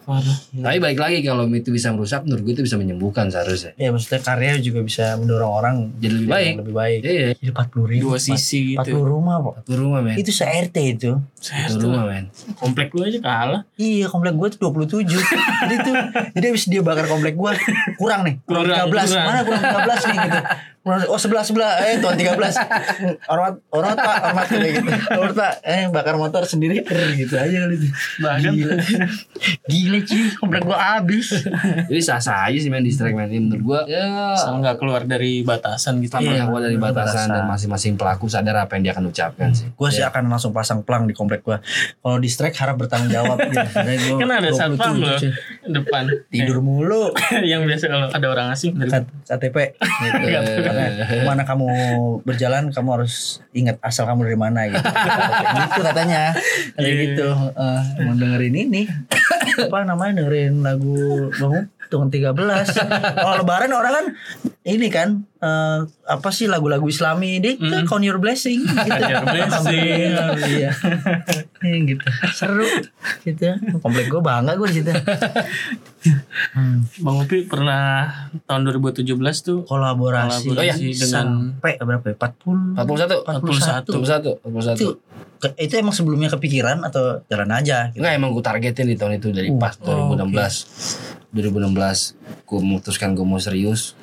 [0.00, 0.38] Parah.
[0.50, 3.78] Tapi balik lagi kalau itu bisa merusak, menurut gue itu bisa menyembuhkan seharusnya.
[3.78, 6.54] Ya maksudnya karya juga bisa mendorong orang Jadi lebih baik.
[6.58, 7.00] lebih baik.
[7.00, 8.02] Iya, Jadi 40 ribu.
[8.02, 8.98] Dua sisi 40 gitu.
[8.98, 9.54] rumah kok.
[9.62, 10.18] satu rumah men.
[10.18, 11.10] Itu se-RT itu.
[11.40, 12.28] Satu rumah men.
[12.54, 13.62] Komplek lu aja kalah.
[13.74, 15.08] Iya komplek gue tuh 27
[15.62, 15.94] Jadi tuh
[16.30, 17.50] Jadi habis dia bakar komplek gue
[17.96, 18.36] Kurang nih.
[18.42, 19.24] Kurang, Kurang, 13 kurang.
[19.24, 20.40] Mana kurang 13 nih gitu.
[21.06, 22.36] Oh sebelah sebelah eh tuan 13
[23.26, 24.16] Hormat Hormat pak.
[24.22, 24.90] Hormat kayak gitu.
[25.10, 25.52] Hormat pak.
[25.62, 27.88] Eh bakar motor sendiri Ker, Gitu aja kali itu.
[28.18, 28.74] Bahkan Gila.
[29.66, 30.22] Gila cuy.
[30.36, 31.26] Komplek gua habis.
[31.84, 33.28] Jadi sah-sah aja sih main distract man.
[33.28, 34.34] Ini menurut gua ya.
[34.34, 36.12] Asal nggak keluar dari batasan gitu.
[36.12, 37.28] sama Iya, yang keluar dari batasan batasan.
[37.30, 39.68] dan masing-masing pelaku sadar apa yang dia akan ucapkan sih.
[39.70, 41.62] Gue sih akan langsung pasang plang di komplek gua
[41.96, 45.30] Kalau di strike harap bertanggung jawab gitu Karena gua Kan ada 27, satpam loh cuy.
[45.70, 46.02] depan.
[46.26, 47.02] Tidur mulu
[47.46, 50.26] yang biasa kalau ada orang asing dari Kat- KTP gitu.
[50.60, 51.68] Karena ke mana kamu
[52.20, 53.14] berjalan kamu harus
[53.52, 54.82] ingat asal kamu dari mana gitu.
[54.82, 56.34] gitu katanya.
[56.74, 57.28] Kayak Iya, gitu.
[57.52, 58.82] Eh, mau dengerin ini
[59.66, 62.36] apa namanya dengerin lagu Bang Untung 13.
[63.16, 64.06] Kalau lebaran orang kan
[64.62, 67.84] ini kan eh, apa sih lagu-lagu Islami deh Mm.
[67.84, 69.02] count your blessing gitu.
[69.02, 70.12] Your blessing.
[70.46, 70.70] Iya.
[71.60, 72.04] Iya, gitu.
[72.30, 72.66] Seru
[73.20, 73.46] gitu.
[73.78, 74.92] Komplek gue bangga gue di situ.
[76.50, 76.88] Hmm.
[76.98, 78.08] Bang Upi pernah
[78.42, 79.04] tahun 2017
[79.38, 81.28] tuh Kolaborasi, Kolaborasi Oh iya, dengan-
[81.60, 82.14] sampai berapa ya?
[82.16, 83.92] 40 41 41.
[83.92, 84.88] 41 41 itu
[85.38, 88.00] ke- itu emang sebelumnya kepikiran atau jalan aja gitu.
[88.00, 93.14] Enggak emang gue targetin di tahun itu dari Uh, pas oh, 2016 2016 gue memutuskan
[93.14, 93.94] gue mau serius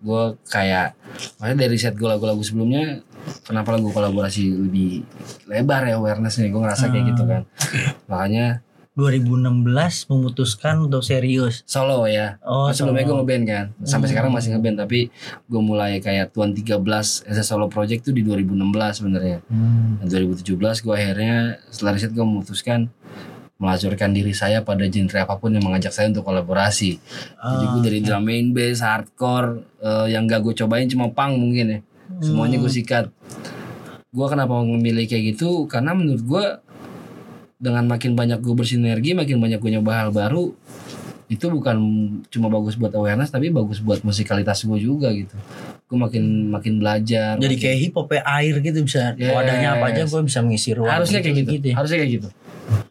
[0.00, 0.94] gue kayak
[1.38, 3.00] makanya dari set gue lagu-lagu sebelumnya
[3.42, 5.02] kenapa lagu kolaborasi lebih
[5.46, 6.46] lebar ya awarenessnya?
[6.46, 7.42] Gue ngerasa kayak gitu kan.
[8.06, 8.62] makanya
[8.96, 9.60] 2016
[10.08, 11.60] memutuskan untuk serius.
[11.68, 12.40] solo ya.
[12.40, 13.64] Oh, sebelumnya gue ngeband kan.
[13.84, 14.12] Sampai Hmm.
[14.16, 15.12] sekarang masih ngeband tapi
[15.44, 16.80] gue mulai kayak Tuan 13
[17.28, 19.44] as a solo project tuh di 2016 sebenarnya.
[19.52, 20.00] Hmm.
[20.00, 22.88] Dan 2017 gue akhirnya setelah riset gue memutuskan
[23.56, 27.00] melacurkan diri saya pada genre apa pun yang mengajak saya untuk kolaborasi.
[27.34, 31.34] Jadi gue Ah, dari drum main bass, hardcore, eh, yang gak gue cobain cuma punk
[31.34, 31.78] mungkin ya.
[32.18, 33.08] Semuanya gue sikat.
[34.08, 35.64] Gue kenapa memilih kayak gitu?
[35.66, 36.44] Karena menurut gue
[37.56, 40.52] dengan makin banyak gue bersinergi, makin banyak gue nyoba hal baru,
[41.26, 41.76] itu bukan
[42.28, 45.32] cuma bagus buat awareness tapi bagus buat musikalitas gue juga gitu.
[45.88, 47.34] Gue makin makin belajar.
[47.34, 49.32] Jadi makin- kayak hip hop air gitu bisa Yes.
[49.32, 50.92] wadahnya apa aja gue bisa mengisi ruang.
[50.92, 51.74] harusnya kayak gitu, ya.
[51.74, 52.28] harusnya kayak gitu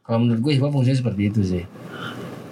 [0.01, 1.63] kalau menurut gue hip hop fungsinya seperti itu sih.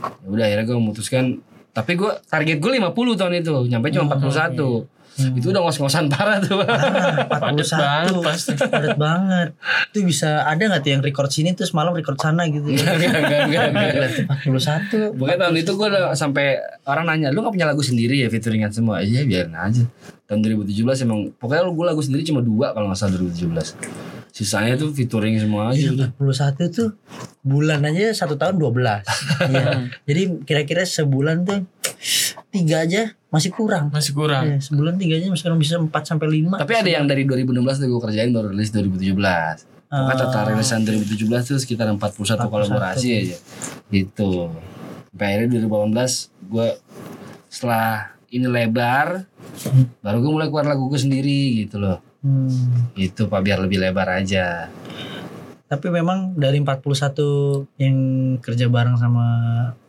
[0.03, 1.23] Ya udah akhirnya gue memutuskan
[1.69, 5.29] tapi gue target gue 50 tahun itu nyampe cuma 41 Hmm.
[5.37, 8.53] itu udah ngos-ngosan parah tuh Ah, Padet 41 banget pasti.
[8.57, 9.47] padat banget.
[9.93, 12.65] Itu bisa ada nggak tuh yang record sini terus malam record sana gitu?
[12.65, 14.09] Enggak enggak enggak, enggak.
[14.25, 16.57] 41 Pokoknya tahun itu gue udah sampai
[16.89, 19.05] orang nanya lu gak punya lagu sendiri ya featuringan semua?
[19.05, 19.85] Iya biarin aja.
[20.25, 24.89] Tahun 2017 emang pokoknya gue lagu sendiri cuma dua kalau nggak salah 2017 sisanya tuh
[24.89, 26.09] featuring semua aja Iya, udah.
[26.17, 26.89] 41 tuh
[27.39, 29.05] bulan aja satu tahun 12
[29.45, 29.93] Iya.
[30.03, 31.61] Jadi kira-kira sebulan tuh
[32.49, 33.89] tiga aja masih kurang.
[33.89, 34.45] Masih kurang.
[34.45, 36.57] Ya, sebulan tiga aja masih bisa 4 sampai 5.
[36.57, 41.29] tapi ada yang dari 2016 tuh gue kerjain baru rilis 2017 Pokoknya total rilisan 2017
[41.45, 43.37] tuh sekitar 41 kolaborasi aja
[43.87, 44.49] Gitu.
[45.07, 45.93] Sampai akhirnya 2018
[46.43, 46.67] gue
[47.45, 49.29] setelah ini lebar
[50.01, 52.87] Baru gue mulai keluar lagu gue sendiri gitu loh Hmm.
[52.95, 54.71] Itu pak biar lebih lebar aja
[55.65, 56.79] Tapi memang dari 41
[57.75, 57.95] yang
[58.37, 59.25] kerja bareng sama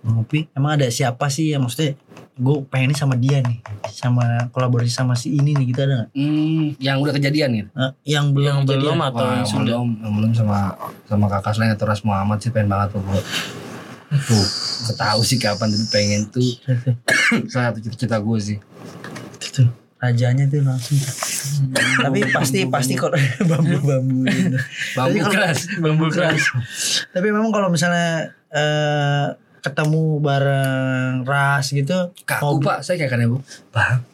[0.00, 1.94] Bang Upi, emang ada siapa sih yang maksudnya
[2.34, 6.10] gue pengen ini sama dia nih, sama kolaborasi sama si ini nih gitu ada nggak?
[6.10, 8.98] hmm, Yang udah kejadian gitu Eh, yang belum Yang belum kejadian.
[9.06, 9.62] atau Wah, yang sudah.
[9.62, 10.58] belum, yang belum sama
[11.04, 13.20] sama kakak selain atau Ras Muhammad sih pengen banget tuh gue
[14.16, 14.46] Tuh,
[14.88, 16.42] ketahu sih kapan tuh pengen tuh
[17.50, 18.58] Salah satu cita-cita gue sih
[19.36, 20.96] Itu tuh, rajanya tuh langsung.
[22.00, 23.44] Tapi pasti pasti kok gitu.
[23.46, 24.26] Bambu
[24.94, 26.42] Tapi kalau- keras Bambu keras.
[27.10, 29.26] Tapi memang kalau misalnya eh,
[29.64, 33.40] ketemu bareng ras gitu, Kaku pak, saya kayak kadang
[33.72, 34.04] Bang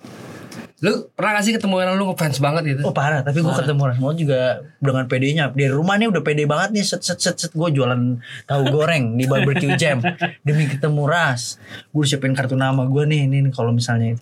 [0.81, 2.89] Lu pernah gak sih ketemu orang lu ngefans banget gitu?
[2.89, 3.21] oh parah.
[3.21, 5.53] Tapi gue ketemu ras mau juga dengan PD-nya.
[5.53, 6.85] Di rumah nih udah pede banget nih.
[6.89, 8.17] Set set set set gue jualan
[8.49, 10.01] tahu goreng di barbecue jam
[10.41, 11.61] demi ketemu ras.
[11.93, 13.29] Gue siapin kartu nama gue nih.
[13.29, 14.17] Ini nih kalau misalnya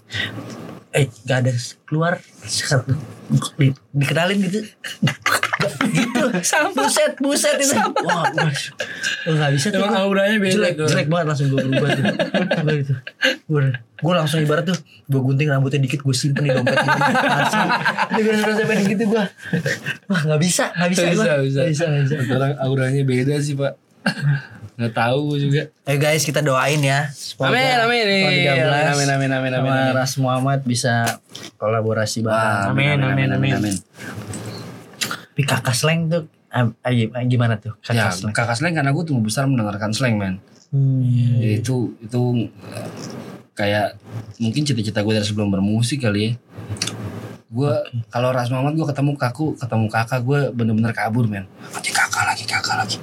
[0.92, 1.52] eh gak ada
[1.84, 2.16] keluar.
[2.44, 2.80] Set,
[3.60, 4.64] di, dikenalin gitu.
[5.88, 6.22] Gitu.
[6.76, 7.74] Buset buset itu.
[8.06, 8.70] Wah mas.
[9.26, 9.82] Oh, nggak bisa tuh.
[9.82, 10.86] Emang auranya beda jelek tuh.
[10.88, 12.04] jelek banget langsung gue berubah tuh.
[12.62, 12.94] Gue gitu.
[13.50, 13.62] Gue
[13.98, 14.78] gue langsung ibarat tuh
[15.10, 17.66] gue gunting rambutnya dikit gue simpen di dompet gitu Asli.
[18.14, 19.24] itu gue rasa pengen gitu gue
[20.06, 21.24] wah nggak bisa nggak bisa Bisa, gua.
[21.42, 21.58] bisa.
[21.58, 21.84] Nggak bisa.
[21.90, 23.74] Nggak bisa Orang auranya beda sih pak
[24.78, 25.74] Gak tahu juga.
[25.82, 27.10] Eh guys kita doain ya.
[27.10, 28.06] Semoga Amin, amin.
[28.46, 29.90] 13 Amin, amin, amin, amin, sama amin.
[29.98, 31.18] Ras Muhammad bisa
[31.58, 32.78] kolaborasi bareng.
[32.78, 33.74] Amin, amin, amin.
[35.02, 36.66] Tapi kakak slang tuh eh,
[37.10, 40.38] eh, gimana tuh kakak Ya slang kakak slang karena gue tumbuh besar mendengarkan slang men.
[40.70, 41.42] Hmm.
[41.42, 42.46] Itu itu
[43.58, 43.98] kayak
[44.38, 46.30] mungkin cita-cita gue dari sebelum bermusik kali ya.
[47.50, 47.74] Gue
[48.14, 51.50] kalau Ras Muhammad gue ketemu kaku ketemu kakak gue bener-bener kabur men.
[51.74, 52.98] Nanti kakak lagi kakak lagi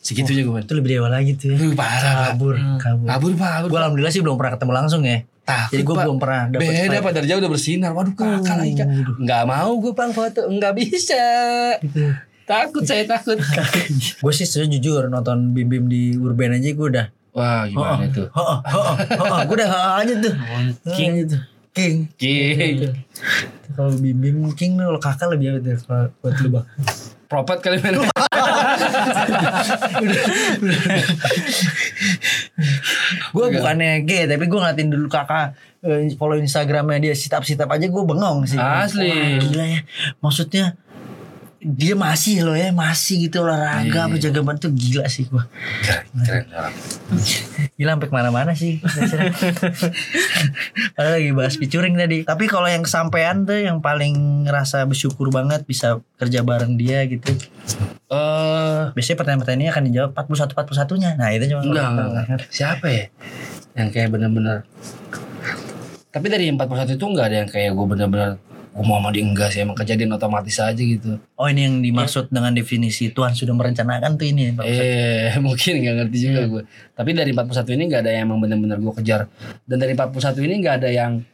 [0.00, 2.32] segitunya gue Itu lebih dewa lagi tuh ya Duh, parah.
[2.34, 5.82] Kabur Kabur kabur pak kabur Gue alhamdulillah sih belum pernah ketemu langsung ya Takut, Jadi
[5.86, 7.90] gue belum pernah dapet Beda pak dari jauh udah bersinar.
[7.94, 8.88] Waduh kakak lagi kak.
[9.22, 10.42] Nggak mau gue pang foto.
[10.50, 11.22] Nggak bisa.
[12.46, 13.38] Takut saya takut.
[14.22, 17.06] Gue sih sejujur nonton Bim Bim di Urban aja gue udah.
[17.34, 18.22] Wah gimana itu?
[18.32, 20.34] Oh, oh, oh, oh, gue udah oh, aja tuh.
[20.94, 21.10] King.
[21.14, 21.42] Aja tuh.
[21.74, 21.96] King.
[22.14, 22.94] King.
[23.74, 26.66] Kalau Bim Bim King kalau kakak lebih apa tuh kalau buat lu bang?
[27.26, 28.06] Propet kali mana?
[33.34, 37.58] Gue bukannya gay tapi gue ngeliatin dulu kakak eh, follow Instagramnya dia sit up sit
[37.58, 38.58] up aja gue bengong sih.
[38.58, 39.10] Asli.
[39.10, 39.80] Wah, gila ya.
[40.22, 40.64] Maksudnya
[41.66, 44.08] dia masih loh ya masih gitu olahraga Iya.
[44.08, 45.42] berjaga banget tuh gila sih gue.
[45.82, 46.72] Keren, keren.
[47.74, 48.78] Gila sampai ke mana-mana sih.
[50.94, 52.22] Padahal lagi bahas featuring tadi.
[52.22, 57.34] Tapi kalau yang kesampaian tuh yang paling ngerasa bersyukur banget bisa kerja bareng dia gitu.
[58.06, 61.10] Eh, Biasanya pertanyaan-pertanyaannya akan dijawab 41 41 nya.
[61.18, 62.38] Nah, itu cuma enggak, enggak, enggak.
[62.48, 63.04] Siapa ya?
[63.74, 64.58] Yang kayak bener-bener.
[66.08, 68.30] Tapi dari 41 itu enggak ada yang kayak gue bener-bener
[68.76, 71.16] gue mau sama dia enggak sih emang kejadian otomatis aja gitu.
[71.40, 74.52] Oh, ini yang dimaksud dengan definisi Tuhan sudah merencanakan tuh ini.
[74.60, 76.62] Eh mungkin nggak ngerti juga gue.
[76.92, 79.32] Tapi dari 41 ini nggak ada yang emang bener-bener gue kejar.
[79.64, 81.24] Dan dari 41 ini nggak ada yang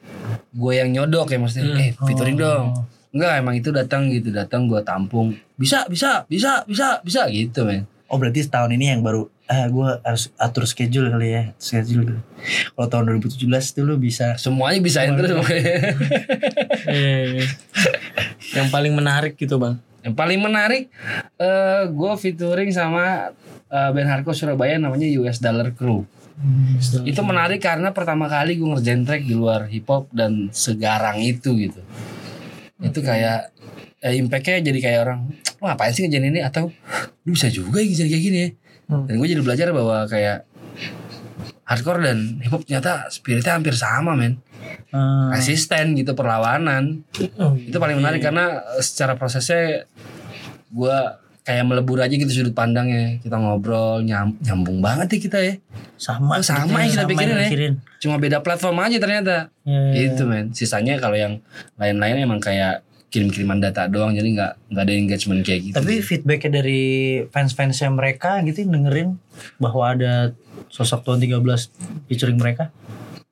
[0.54, 1.74] gue yang nyodok ya maksudnya.
[1.82, 2.78] Eh featuring dong.
[3.10, 5.34] Enggak emang itu datang gitu datang gue tampung.
[5.58, 7.90] Bisa bisa bisa bisa bisa gitu men.
[8.06, 11.42] Oh, berarti setahun ini yang baru ah gue harus atur schedule kali ya.
[11.60, 12.20] Schedule gitu.
[12.72, 15.76] Kalau tahun 2017 tuh lu bisa Semuanya bisain terus makanya.
[16.82, 17.44] Eh,
[18.56, 19.76] yang paling menarik gitu bang.
[20.00, 20.88] Yang paling menarik
[21.36, 23.36] eh gue featuring sama
[23.68, 26.08] eh, band hardcore Surabaya namanya US Dollar Crew.
[27.04, 31.54] Itu menarik karena pertama kali gue ngerjain track di luar hip hop dan segarang itu
[31.60, 31.84] gitu.
[32.82, 33.52] Itu kayak
[34.02, 35.20] eh, impactnya jadi kayak orang,
[35.60, 36.72] lo ngapain sih ngerjain ini atau
[37.22, 38.50] lu bisa juga ya kayak gini ya.
[38.92, 39.04] Hmm.
[39.04, 40.44] Dan gue jadi belajar bahwa kayak
[41.64, 44.36] hardcore dan hip hop ternyata spiritnya hampir sama men.
[44.88, 47.00] eh, Resisten gitu perlawanan
[47.36, 49.88] Oh, itu paling menarik karena eh, secara prosesnya
[50.68, 50.96] gue
[51.42, 55.54] kayak melebur aja gitu sudut pandangnya kita ngobrol nyam- nyambung banget ya kita ya
[55.96, 57.42] sama Oh, sama yang kita pikirin ya.
[57.44, 57.72] pikirin.
[57.98, 61.42] cuma beda platform aja ternyata Ya, ya, itu men sisanya kalau yang
[61.74, 62.82] lain-lain emang kayak
[63.12, 65.74] kirim-kiriman data doang jadi nggak nggak ada engagement kayak gitu.
[65.76, 66.82] Tapi feedbacknya dari
[67.28, 69.20] fans-fansnya mereka gitu dengerin
[69.60, 70.32] bahwa ada
[70.72, 72.72] sosok Tuan 13 featuring mereka.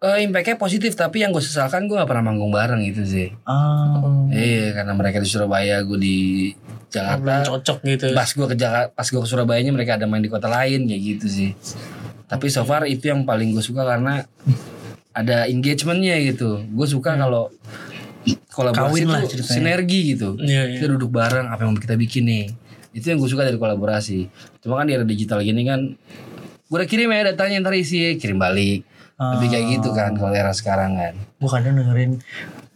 [0.01, 3.29] Eh, impactnya positif tapi yang gue sesalkan gue gak pernah manggung bareng gitu sih.
[3.45, 4.01] Ah,
[4.33, 6.17] iya karena mereka di Surabaya gue di
[6.57, 8.07] belum Jakarta cocok gitu.
[8.17, 11.03] pas gue ke Jakarta pas gue ke Surabayanya mereka ada main di kota lain kayak
[11.05, 11.51] gitu sih.
[12.33, 14.25] Tapi so far itu yang paling gue suka karena
[15.13, 16.65] ada engagementnya gitu.
[16.73, 17.53] Gue suka kalau
[18.51, 19.55] kolaborasi Kawin lah ceritanya.
[19.57, 20.29] sinergi gitu.
[20.37, 20.77] Iya, iya.
[20.77, 22.45] kita duduk bareng apa yang kita bikin nih.
[22.93, 24.29] Itu yang gue suka dari kolaborasi.
[24.61, 25.81] Cuma kan di era digital gini kan
[26.71, 28.87] gue udah kirim ya datanya ntar isi kirim balik.
[29.21, 31.15] Lebih kayak gitu kan kalau era sekarang kan.
[31.41, 32.21] Gue kadang dengerin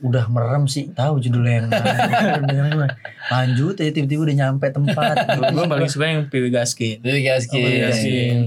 [0.05, 1.66] udah merem sih tahu judulnya yang
[2.51, 2.92] dengerin
[3.32, 5.14] lanjut ya tiba-tiba udah nyampe tempat.
[5.53, 7.01] Gue paling suka yang PW Gaskin.
[7.01, 7.64] Dewi Gaskin.
[7.64, 8.40] Iya, Gaskin.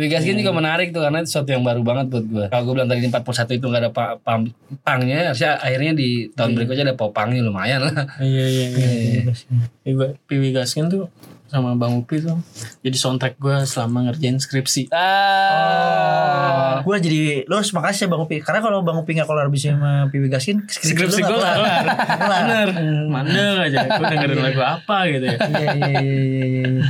[0.00, 2.44] Dewi Gaskin juga menarik tuh karena itu sesuatu yang baru banget buat gue.
[2.48, 3.20] Kalau gue bilang tadi di 41
[3.52, 4.48] itu gak ada pa- pam-
[4.80, 8.08] pangnya, harusnya akhirnya di tahun berikutnya ada popangnya lumayan lah.
[8.16, 9.22] Iya iya iya.
[9.82, 11.12] PW PW Gaskin tuh
[11.44, 12.38] sama Bang Upi tuh
[12.78, 14.88] jadi soundtrack gue selama ngerjain skripsi.
[14.94, 16.78] Ah.
[16.80, 19.74] Gue jadi lo harus makasih ya Bang Upi karena kalau Bang Upi gak kelar bisa
[19.74, 21.84] sama Piwi Gaskin Skripsi lu gue nggak kelar.
[22.16, 22.68] kelar.
[22.70, 23.04] Bener.
[23.06, 23.78] Mandel aja.
[23.90, 25.36] Gue dengerin lagu apa gitu ya.
[25.36, 26.86] Iya iya iya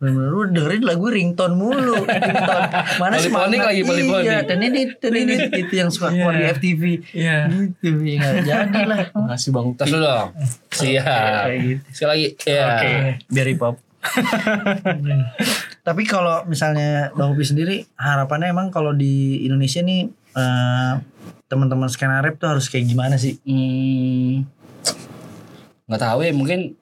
[0.00, 0.08] iya.
[0.10, 0.26] iya.
[0.30, 2.68] Lu dengerin lagu ringtone mulu ringtone.
[2.98, 4.24] Mana semangat lagi, poliponik.
[4.26, 6.54] Iya dan ini ini itu yang suka keluar di Iya.
[6.54, 6.82] FTV
[7.12, 7.38] Iya.
[7.50, 9.74] Gitu ya jadi lah Makasih Bang.
[9.76, 10.28] Terus dulu dong.
[10.70, 11.44] Siap.
[11.54, 11.82] Gitu.
[11.92, 12.26] Sekali lagi.
[12.48, 12.64] Ya.
[12.66, 12.92] Oke,
[13.28, 13.76] biar hip hop.
[15.80, 20.92] Tapi kalau misalnya Bang Upi sendiri harapannya emang kalau di Indonesia nih eh,
[21.44, 23.36] teman-teman skena rap tuh harus kayak gimana sih?
[23.44, 24.44] Hmm,
[25.84, 26.72] nggak tahu ya mungkin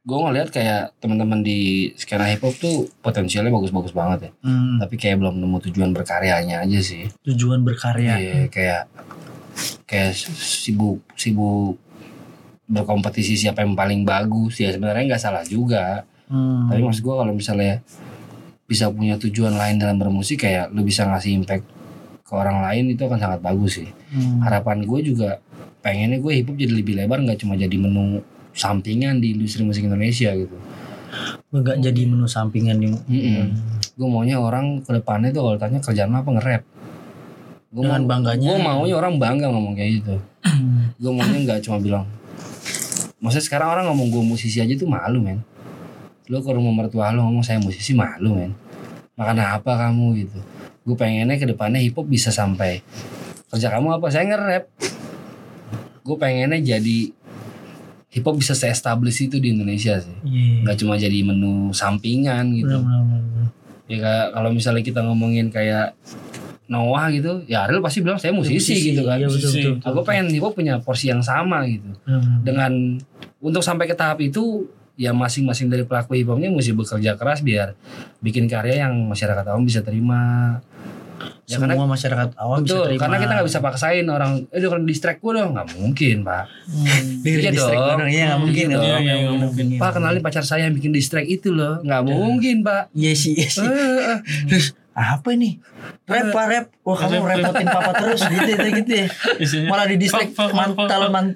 [0.00, 4.30] gue ngeliat kayak teman-teman di skena hip hop tuh potensialnya bagus-bagus banget ya.
[4.40, 7.04] Hmm, Tapi kayak belum nemu tujuan berkaryanya aja sih.
[7.28, 8.16] tujuan berkarya.
[8.16, 8.82] Iya, kayak
[9.84, 11.76] kayak sibuk sibuk
[12.70, 16.08] berkompetisi siapa yang paling bagus ya sebenarnya nggak salah juga.
[16.32, 16.72] Hmm.
[16.72, 17.84] Tapi maksud gue kalau misalnya
[18.64, 21.66] bisa punya tujuan lain dalam bermusik kayak lu bisa ngasih impact
[22.22, 23.90] ke orang lain itu akan sangat bagus sih.
[24.16, 24.40] Hmm.
[24.40, 25.42] Harapan gue juga
[25.84, 28.24] pengennya gue hip hop jadi lebih lebar nggak cuma jadi menu
[28.60, 30.56] sampingan di industri musik Indonesia gitu.
[31.48, 33.56] Enggak jadi menu sampingan yang Mm-mm.
[33.96, 36.62] Gue maunya orang ke depannya tuh kalau tanya kerjaan apa nge-rap.
[37.72, 38.48] Gue Dengan bangganya.
[38.52, 40.16] Gue maunya orang bangga ngomong kayak gitu.
[41.02, 42.04] gue maunya nggak cuma bilang.
[43.20, 45.40] Maksudnya sekarang orang ngomong gue musisi aja tuh malu men.
[46.28, 48.52] Lo ke rumah mertua lo ngomong saya musisi malu men.
[49.16, 50.38] Makan apa kamu gitu.
[50.84, 52.80] Gue pengennya ke depannya hip hop bisa sampai
[53.50, 54.64] kerja kamu apa saya nge-rap
[56.00, 56.98] gue pengennya jadi
[58.10, 60.62] hip hop bisa se-establish itu di Indonesia sih Iya.
[60.62, 63.46] nggak cuma jadi menu sampingan gitu Benar, benar, benar.
[63.86, 65.94] ya kayak kalau misalnya kita ngomongin kayak
[66.66, 69.58] Noah gitu ya Ariel pasti bilang saya musisi, gitu kan Iya betul Musisi.
[69.60, 69.72] betul.
[69.76, 69.86] betul.
[69.86, 72.22] aku pengen hip hop punya porsi yang sama gitu benar.
[72.40, 72.72] dengan
[73.38, 77.74] untuk sampai ke tahap itu ya masing-masing dari pelaku hip hopnya mesti bekerja keras biar
[78.18, 80.58] bikin karya yang masyarakat awam bisa terima
[81.44, 83.00] ya Semua karena masyarakat awam bisa betul terima.
[83.00, 86.44] karena kita nggak bisa paksain orang eh udah distract gue dong nggak mungkin pak
[87.20, 87.98] Dengerin Iya dong.
[87.98, 88.08] dong.
[88.08, 88.66] Iya nggak mungkin.
[88.66, 88.84] Iya dong.
[88.84, 89.64] Iya, Iya, mungkin.
[89.76, 93.48] pak kenalin pacar saya yang bikin distract itu loh nggak mungkin pak Iya sih, iya
[93.48, 93.60] sih.
[93.62, 94.18] Eh, eh.
[94.48, 95.56] Terus apa ini?
[96.04, 96.64] Rap pak rap.
[96.82, 99.06] Wah kamu repotin papa terus gitu gitu, gitu ya.
[99.38, 101.26] Isinya, Malah di Fuck, fuck, man,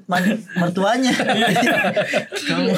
[0.59, 1.13] mertuanya.
[2.51, 2.71] Kamu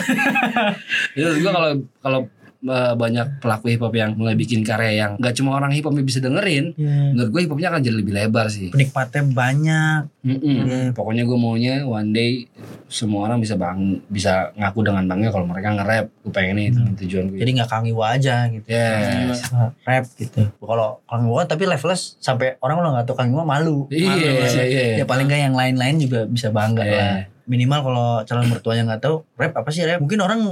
[1.16, 2.36] itu juga kalau kalau eh,
[2.69, 6.05] banyak pelaku hip hop yang mulai bikin karya yang nggak cuma orang hip hop yang
[6.05, 7.14] bisa dengerin Iya.
[7.14, 10.01] menurut gue hip hopnya akan jadi lebih lebar sih penikmatnya banyak.
[10.27, 10.43] Mm-mm.
[10.67, 10.79] Iya.
[10.91, 12.51] Pokoknya gue maunya one day
[12.87, 16.07] semua orang bisa bang bisa ngaku dengan bangga kalau mereka nge-rap.
[16.21, 17.39] Gue pengennya itu tujuan gue.
[17.39, 18.67] Jadi nggak kangiwa aja gitu.
[18.67, 19.47] yes.
[19.83, 20.51] Rap gitu.
[20.53, 23.87] Kalau kangiwa tapi levelnya sampai orang lo nggak tahu kangiwa malu.
[23.89, 24.67] Iya, iya, sih.
[24.67, 24.85] iya.
[24.99, 26.99] Ya paling nggak yang lain-lain juga bisa bangga Iya.
[26.99, 27.17] lah.
[27.47, 30.03] Minimal kalau calon mertuanya nggak tahu rap apa sih rap?
[30.03, 30.43] Mungkin orang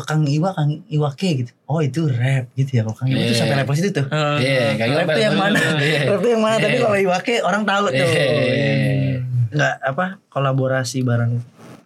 [0.00, 1.52] oh, Kang Iwa Kang Iwa K gitu.
[1.68, 2.82] Oh itu rap gitu ya.
[2.88, 3.40] Kalau Kang Iwa itu Iya.
[3.44, 4.06] sampai level situ tuh.
[4.40, 5.58] Iya, kayak Rap tuh yang mana?
[5.76, 6.00] Iya.
[6.08, 6.56] Rap yang mana?
[6.58, 6.82] Tapi Iya.
[6.82, 8.08] kalau Iwa K orang tahu tuh.
[8.08, 9.14] Iya.
[9.50, 11.32] Nggak apa kolaborasi bareng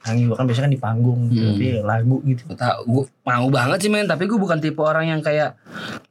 [0.05, 1.41] Kang Iwa kan biasanya kan di panggung gitu.
[1.41, 1.53] Hmm.
[1.57, 2.45] tapi lagu gitu.
[2.45, 5.57] Gue tau, gue mau banget sih men, tapi gue bukan tipe orang yang kayak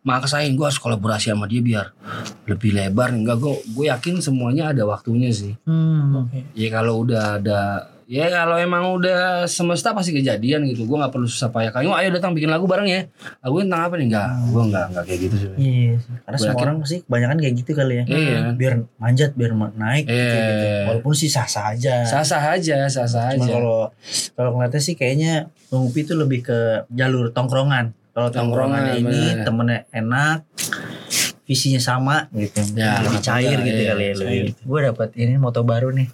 [0.01, 1.93] maksain gue harus kolaborasi sama dia biar
[2.49, 3.13] lebih lebar.
[3.13, 5.53] Enggak, gue gue yakin semuanya ada waktunya sih.
[5.69, 6.25] Hmm.
[6.25, 6.41] Oke.
[6.57, 10.83] Ya kalau udah ada Ya kalau emang udah semesta pasti kejadian gitu.
[10.83, 11.71] Gue nggak perlu susah payah.
[11.71, 13.07] Kayu ayo datang bikin lagu bareng ya.
[13.39, 14.07] Lagu tentang apa nih?
[14.11, 15.47] Enggak, gue enggak enggak kayak gitu sih.
[15.55, 16.13] Iya, sih.
[16.21, 18.03] karena Gua semua orang sih kebanyakan kayak gitu kali ya.
[18.05, 18.37] Iya.
[18.53, 20.35] Biar manjat, biar naik gitu, Iya.
[20.49, 20.67] gitu.
[20.91, 21.95] Walaupun sih sah-sah aja.
[22.03, 23.51] Sah-sah aja, sah-sah Cuma aja.
[23.53, 23.79] kalau
[24.33, 25.33] kalau ngeliatnya sih kayaknya
[25.69, 27.95] Bang Upi itu lebih ke jalur tongkrongan.
[28.13, 29.41] Kalau tongkrongannya Tongkrongan, ini bener.
[29.41, 30.39] temennya enak,
[31.43, 32.63] visinya sama gitu.
[32.79, 34.13] Ya, lebih cair iya, gitu iya, kali ya.
[34.15, 34.45] cair.
[34.63, 36.07] Gue dapat ini moto baru nih.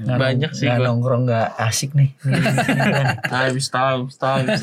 [0.00, 2.16] Nggak Banyak sih nggak nongkrong nggak asik nih.
[3.28, 4.60] Times, times, times.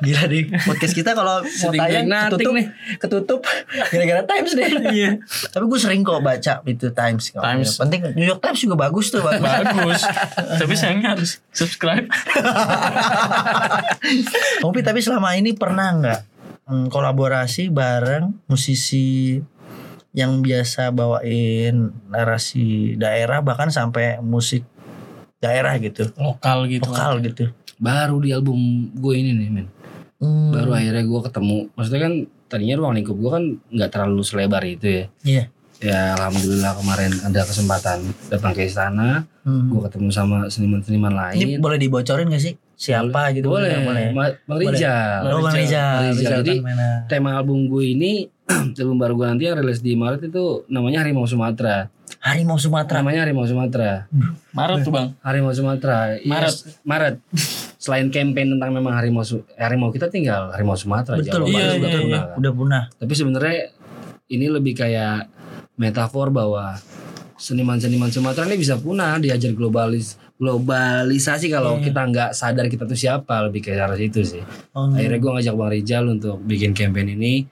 [0.00, 2.66] Gila di podcast kita kalau mau tayang ketutup nih.
[2.96, 3.40] ketutup
[3.92, 4.68] gara-gara Times deh.
[4.90, 5.20] Iya.
[5.52, 7.36] Tapi gue sering kok baca itu Times.
[7.36, 7.76] Times.
[7.76, 9.20] Penting New York Times juga bagus tuh.
[9.20, 9.44] bagus.
[9.44, 10.02] Bagus.
[10.60, 12.08] Tapi sayangnya harus subscribe.
[14.64, 16.29] Ngopi tapi selama ini pernah nggak
[16.70, 19.36] mm, kolaborasi bareng musisi
[20.10, 24.62] yang biasa bawain narasi daerah bahkan sampai musik
[25.38, 26.86] daerah gitu Lokal gitu.
[26.90, 27.44] lokal gitu
[27.80, 29.66] Baru di album gue ini nih, men.
[30.20, 31.56] Hmm, Baru akhirnya gue ketemu.
[31.72, 32.14] Maksudnya kan
[32.44, 35.04] tadinya ruang lingkup gue kan nggak terlalu selebar itu ya.
[35.24, 35.44] Iya.
[35.80, 39.24] Ya alhamdulillah kemarin ada kesempatan datang ke istana.
[39.48, 39.72] hmm.
[39.72, 41.64] Gue ketemu sama seniman-seniman ini lain.
[41.64, 44.72] boleh dibocorin gak sih siapa gitu Boleh, boleh Bang Boleh.
[44.72, 45.20] Rijal.
[45.28, 46.16] oh Bang Rizal, Rizal.
[46.16, 46.54] Rizal Jadi.
[47.06, 48.24] Tema album gue ini,
[48.80, 51.92] album baru gue nanti yang rilis di Maret itu namanya Harimau Sumatera.
[52.20, 54.04] Harimau Sumatera Namanya Harimau Sumatera.
[54.50, 55.08] Maret tuh bang.
[55.20, 56.16] Harimau Sumatera.
[56.20, 56.56] Maret.
[56.82, 57.14] Maret.
[57.76, 61.16] Selain campaign tentang memang harimau Su- harimau kita tinggal harimau Sumatera.
[61.16, 61.98] betul Jawa Iya, iya, udah iya.
[61.98, 62.36] punah kan.
[62.36, 63.56] udah punah Tapi sebenarnya
[64.28, 65.32] ini lebih kayak
[65.76, 66.76] metafor bahwa
[67.36, 71.84] seniman-seniman Sumatera ini bisa punah diajar globalis globalisasi kalau Iya.
[71.86, 74.42] kita nggak sadar kita tuh siapa lebih kayak arah situ sih.
[74.72, 77.44] oh, Akhirnya gue ngajak Bang Rijal untuk bikin campaign ini.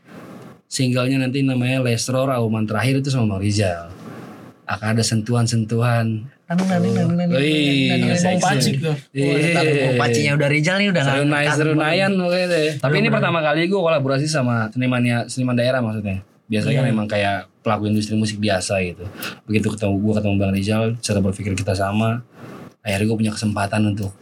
[0.65, 3.93] Singlenya nanti namanya Lesror Auman terakhir itu sama Bang Rijal.
[4.65, 6.29] Akan ada sentuhan-sentuhan.
[6.49, 8.97] nani nani nani Wih, nani, Pacik tuh.
[9.95, 11.17] Pacinya udah Rizal nih udah nggak
[12.49, 12.69] deh.
[12.81, 16.25] Tapi ini pertama kali gue kolaborasi sama senimannya seniman daerah maksudnya.
[16.49, 16.93] Biasanya kan Iya.
[16.97, 19.05] emang kayak pelaku industri musik biasa gitu.
[19.45, 22.25] Begitu ketemu gue ketemu Bang Rizal, cara berpikir kita sama.
[22.89, 24.17] Akhirnya gue punya kesempatan untuk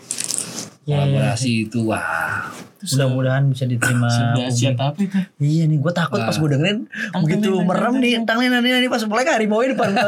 [0.86, 2.46] Iya, kolaborasi itu wah.
[2.76, 5.18] mudah-mudahan bisa diterima apa itu?
[5.42, 6.86] Iya nih, gue takut pas gue dengerin
[7.18, 10.06] begitu merem nih, tangnya nani nani pas mulai harimau di depan gue.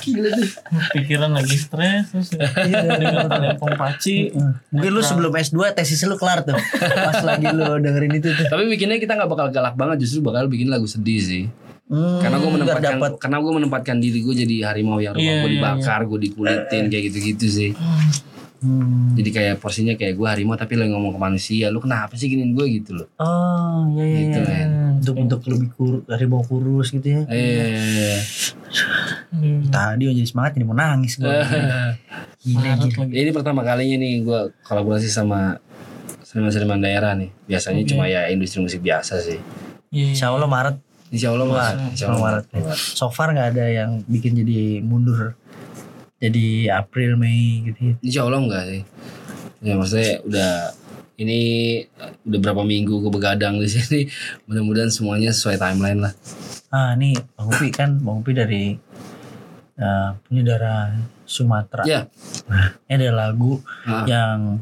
[0.00, 0.48] Gila tuh.
[0.96, 2.32] Pikiran lagi stres terus
[2.68, 4.32] Iya, dengan telepon paci.
[4.72, 6.56] Mungkin lu sebelum S2 tesis lu kelar tuh.
[7.12, 8.48] Pas lagi lu dengerin itu tuh.
[8.48, 11.44] Tapi bikinnya kita nggak bakal galak banget, justru bakal bikin lagu sedih sih.
[11.88, 15.48] Hmm, Karena gue menempatkan, karena gue menempatkan diri gue jadi harimau yang rumah Iya, gue
[15.48, 17.70] iya, dibakar, gue dikulitin kayak gitu-gitu sih.
[18.58, 19.14] Hmm.
[19.14, 22.52] Jadi kayak porsinya kayak gue harimau tapi lagi ngomong ke manusia, lu kenapa sih giniin
[22.52, 23.08] gue gitu loh.
[23.16, 24.18] Oh, iya iya.
[24.20, 24.66] Gitu, iya.
[24.68, 24.70] men.
[25.00, 27.20] Untuk untuk lebih kur harimau kurus gitu ya.
[27.30, 28.20] Eh,
[29.72, 31.24] Tadi yang jadi semangat jadi mau nangis gue.
[32.38, 33.04] Gila, gila.
[33.12, 35.58] ini pertama kalinya nih gue kolaborasi sama
[36.22, 37.32] seniman-seniman daerah nih.
[37.48, 37.90] Biasanya Oke.
[37.94, 39.40] cuma ya industri musik biasa sih.
[39.88, 40.12] Iya.
[40.14, 41.68] Insya Allah Maret Insya Allah Mas.
[41.92, 42.44] Insya Allah.
[42.44, 42.44] Maret.
[42.76, 45.34] So far nggak ada yang bikin jadi mundur.
[46.18, 47.94] Jadi April, Mei gitu.
[48.02, 48.82] Insya Allah enggak sih.
[49.58, 50.52] Ya maksudnya udah
[51.18, 51.40] ini
[52.22, 54.06] udah berapa minggu gue begadang di sini.
[54.46, 56.12] Mudah-mudahan semuanya sesuai timeline lah.
[56.68, 58.76] Ah, nih Bang Upi kan, Bang Upi dari
[59.78, 60.94] uh, penyudara
[61.24, 61.82] Sumatera.
[61.84, 62.06] Ya.
[62.46, 64.04] Nah, ini ada lagu Ah.
[64.04, 64.60] yang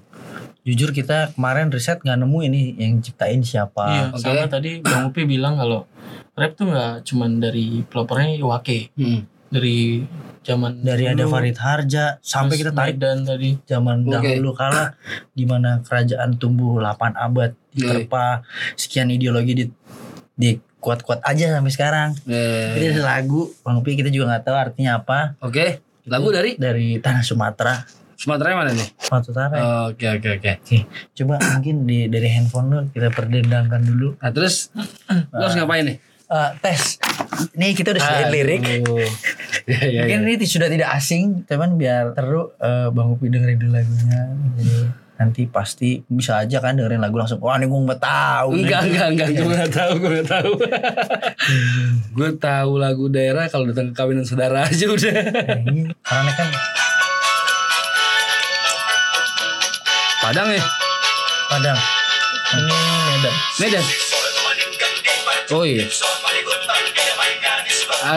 [0.63, 3.85] jujur kita kemarin riset nggak nemu ini yang ciptain siapa.
[3.87, 4.21] Iya, Oke.
[4.23, 5.87] sama tadi Bang Upi bilang kalau
[6.33, 9.25] rap tuh nggak cuman dari pelopornya Iwake, Hmm.
[9.47, 10.03] dari
[10.43, 14.15] zaman Dari ada dulu, Farid Harja sampai kita tarik dan tadi zaman Oke.
[14.15, 14.95] dahulu kala
[15.33, 19.65] di mana kerajaan tumbuh 8 abad diterpa sekian ideologi di
[20.33, 22.09] di kuat-kuat aja sampai sekarang.
[22.25, 25.83] Eh, Jadi ada lagu Bang Upi kita juga nggak tahu artinya apa Oke.
[26.07, 27.83] Lagu dari dari tanah Sumatera.
[28.17, 28.89] Sumatera mana nih?
[28.97, 29.55] Sumatera Utara.
[29.55, 29.65] ya.
[29.93, 30.53] Oke oke oke.
[31.13, 34.17] Coba mungkin di dari handphone dulu kita perdendangkan dulu.
[34.19, 34.73] Nah terus
[35.09, 35.97] lu harus ngapain nih?
[36.27, 36.99] Eh, tes.
[37.55, 38.61] Nih kita udah sediain lirik.
[39.67, 40.39] Ya, ya, Mungkin ya.
[40.39, 44.31] ini sudah tidak asing, cuman biar seru eh, Bang Upi dengerin dulu lagunya.
[44.55, 44.75] Jadi
[45.19, 48.83] nanti pasti bisa aja kan dengerin lagu langsung wah ini gue nggak tahu nih." Enggak
[48.87, 50.53] enggak enggak gue nggak tahu gue nggak tahu.
[52.23, 55.15] gue tahu lagu daerah kalau datang ke kawinan saudara aja udah.
[55.19, 56.49] Nah, karena kan
[60.27, 60.59] Padang ya?
[61.47, 61.79] Padang
[62.59, 62.75] ini
[63.15, 63.85] Medan Medan.
[65.55, 65.87] Oh iya.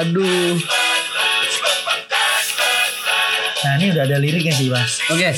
[0.02, 0.58] Aduh.
[3.60, 5.36] nah ini udah ada liriknya sih mas Oke.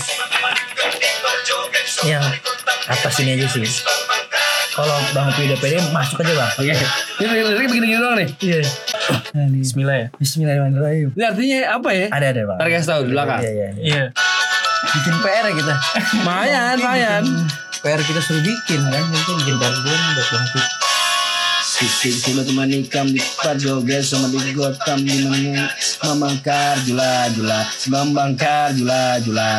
[2.05, 2.21] yang
[2.87, 3.65] atas ini aja sih
[4.71, 6.73] kalau Bang Upi udah pede masuk aja bang Oke.
[7.19, 8.29] Ini liriknya begini-gini doang nih.
[8.39, 8.61] iya
[9.33, 10.07] nah, ini Bismillah ya.
[10.15, 12.05] Bismillahirrahmanirrahim Ini artinya apa ya?
[12.07, 13.39] ada ada bang Ntar kasih tahu di belakang.
[13.41, 14.03] iya, iya, iya.
[14.81, 15.75] Bikin PR ya kita.
[16.17, 17.23] Lumayan, lumayan.
[17.85, 19.05] PR kita suruh bikin kan?
[19.13, 20.61] Itu bikin PR gue buat Bang Upi
[21.61, 23.21] Sisi sila teman ikam di
[23.61, 25.69] joget sama di gotam di mana
[26.05, 27.65] memangkar jula jula.
[27.89, 29.49] Membangkar jula jula.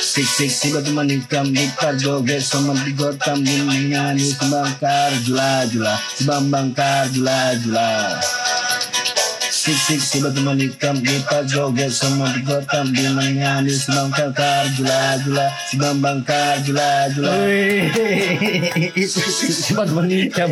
[0.00, 1.68] Sik sik sila teman ikam di
[2.00, 5.94] joget sama di gotam di mana membangkar jula jula.
[6.24, 7.88] Membangkar jula jula
[9.68, 15.46] Sik sik sila teman ikam di joget sama di gotam di mana membangkar jula jula
[15.76, 17.36] membangkar jula jula
[19.68, 20.48] Cepat menikam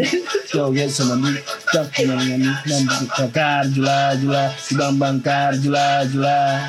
[0.53, 6.69] Joget sama nikam Nyanyi nanti bakar Jula jula Si bambang kar Jula jula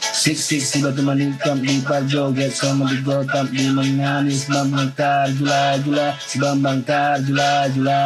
[0.00, 4.96] Sik sik si batu manikam Di par joget sama di gotam Di menyanyi Si bambang
[4.96, 8.00] kar Jula jula Si bambang kar Jula jula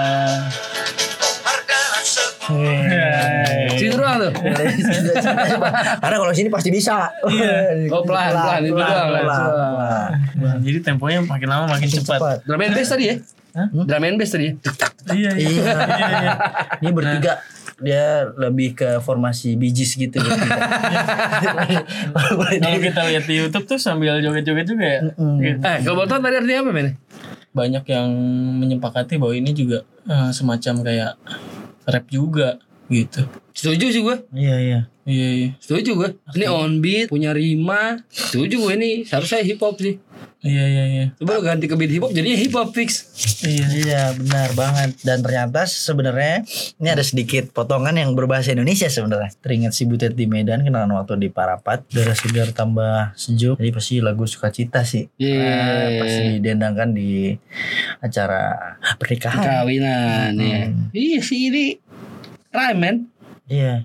[3.78, 4.32] Situ doang tuh
[6.03, 7.07] Karena kalau sini pasti bisa.
[7.93, 10.11] Oh, pelan, pelan, itu doang, pelan.
[10.43, 12.43] Nah, jadi temponya makin lama makin cepat.
[12.43, 13.16] Drum and bass tadi ya
[13.70, 14.55] Drum and bass tadi ya
[15.12, 15.49] Iya, iya.
[15.51, 16.07] Iya.
[16.22, 16.32] iya.
[16.82, 17.43] Ini bertiga
[17.82, 20.55] dia lebih ke formasi bijis gitu bertiga.
[22.62, 25.01] Kalau kita lihat di YouTube tuh sambil joget-joget juga ya.
[25.18, 25.59] Gitu.
[25.66, 26.88] Eh kalau tadi artinya apa men?
[27.53, 28.09] Banyak yang
[28.62, 31.12] menyepakati bahwa ini juga eh, semacam kayak
[31.87, 32.59] rap juga
[32.91, 33.24] gitu.
[33.53, 34.80] Setuju sih gue Iya iya.
[35.03, 35.49] Iya, iya.
[35.61, 36.09] Setuju gue
[36.39, 39.99] Ini on beat Punya rima Setuju gue ini Seharusnya hip hop sih
[40.43, 41.07] Iya, iya, iya.
[41.22, 43.07] Coba ganti ke beat hip hop Jadinya hip hop fix
[43.47, 43.66] Iya.
[43.70, 46.43] Iya benar banget dan ternyata sebenarnya
[46.78, 49.30] ini ada sedikit potongan yang berbahasa Indonesia sebenarnya.
[49.38, 53.59] Teringat si Butet di Medan kenalan waktu di Parapat, udara segar tambah sejuk.
[53.59, 55.07] Jadi pasti lagu sukacita sih.
[55.18, 55.47] Iya.
[55.47, 57.34] Ah, pasti didendangkan di
[58.03, 59.43] acara pernikahan.
[59.43, 61.66] Kawinan ya Iya sih ini
[62.53, 62.97] Rhyme man
[63.51, 63.82] Iya.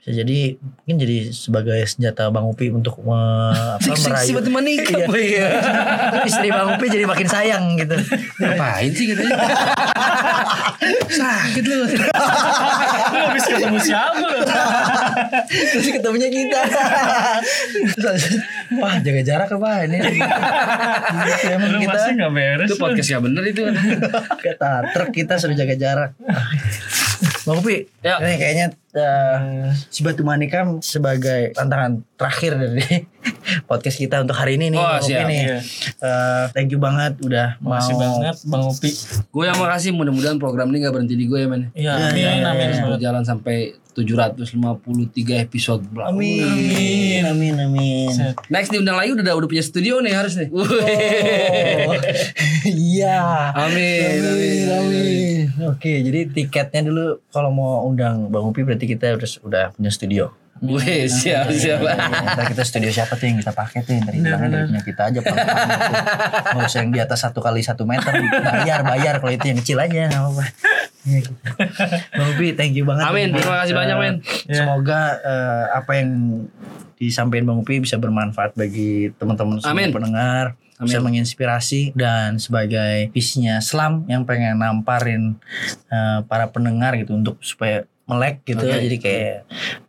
[0.00, 4.32] Bisa jadi mungkin jadi sebagai senjata Bang Upi untuk me, apa, sik si merayu.
[4.40, 5.48] batu manikam Iya
[6.24, 7.96] Istri Bang Upi jadi makin sayang gitu.
[8.40, 9.36] Ngapain sih katanya
[11.12, 14.40] Sakit lu Lu habis ketemu siapa lu?
[15.50, 16.60] Terus ketemunya kita.
[18.80, 19.98] Wah jaga jarak apa ini?
[20.00, 22.68] Gitu, emang Lu kita masih gak beres.
[22.72, 23.62] Itu podcast gak bener itu
[24.40, 26.10] kata truk kita sudah jaga jarak.
[27.42, 28.18] Bang Upi, Ya.
[28.18, 29.38] ini kayaknya eh,
[29.86, 32.84] si Batu Manikam sebagai tantangan terakhir dari
[33.70, 34.78] podcast kita untuk hari ini nih.
[34.78, 35.24] Oh, Bang siap.
[35.24, 35.42] nih.
[35.42, 35.58] Iya.
[35.96, 38.90] Eh, thank you banget udah Makasih mau banget Bang Upi.
[39.26, 42.20] Gue yang makasih Mudah-mudahan program ini gak berhenti di gue ya men Iya, Iya, amin,
[42.20, 42.68] iya, amin.
[42.70, 42.82] iya.
[42.86, 43.56] Berjalan sampai
[44.02, 48.08] 753 episode Amin, amin, amin, amin.
[48.12, 48.36] Set.
[48.48, 50.64] Next nih undang lagi udah udah punya studio nih harus nih Oh,
[52.66, 53.52] iya.
[53.54, 55.40] Amin Amin, amin.
[55.70, 60.24] Oke, jadi tiketnya dulu kalau mau undang Bang Upi berarti kita udah udah punya studio.
[60.60, 61.80] Wih, siap siap.
[61.80, 65.18] Ntar kita studio siapa tuh yang kita pakai tuh yang bilangnya dari punya kita aja
[65.24, 65.36] tuh.
[66.52, 68.12] Nggak usah yang di atas satu kali satu meter
[68.44, 70.44] bayar bayar kalau itu yang kecil aja nggak apa-apa.
[71.00, 71.32] Iya, gitu.
[72.12, 73.08] Bang Upi, thank you banget.
[73.08, 74.14] Amin, terima kasih banyak, Eh, men.
[74.52, 76.44] Semoga eh, apa yang
[77.00, 79.96] disampaikan Bang Upi bisa bermanfaat bagi teman-teman semua Amin.
[79.96, 80.60] pendengar.
[80.80, 81.12] Bisa Amin.
[81.12, 85.40] menginspirasi dan sebagai visinya Slam yang pengen namparin
[85.88, 88.84] eh, para pendengar gitu untuk supaya melek gitu ya Oke.
[88.90, 89.36] jadi kayak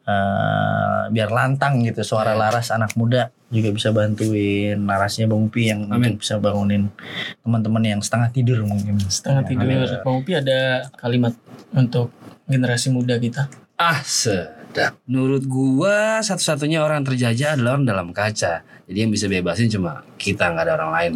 [0.05, 5.89] eh, biar lantang gitu suara laras anak muda juga bisa bantuin narasinya Bang Upi yang
[5.89, 6.15] Amin.
[6.15, 6.88] bisa bangunin
[7.41, 9.65] teman-teman yang setengah tidur mungkin setengah tidur
[10.05, 11.34] Bang Upi ada kalimat
[11.74, 12.13] untuk
[12.45, 13.49] generasi muda kita
[13.82, 14.93] Ah, sedap.
[15.09, 18.61] Menurut gua satu-satunya orang terjajah adalah orang dalam kaca.
[18.61, 21.11] Jadi yang bisa bebasin cuma kita nggak ada orang lain,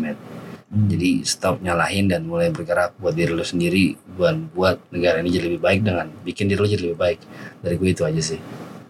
[0.72, 0.90] men.
[0.90, 5.46] Jadi stop nyalahin dan mulai bergerak buat diri lo sendiri, buat buat negara ini jadi
[5.54, 7.20] lebih baik dengan bikin diri lo jadi lebih baik.
[7.62, 8.40] Dari gue itu aja sih.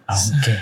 [0.05, 0.53] oke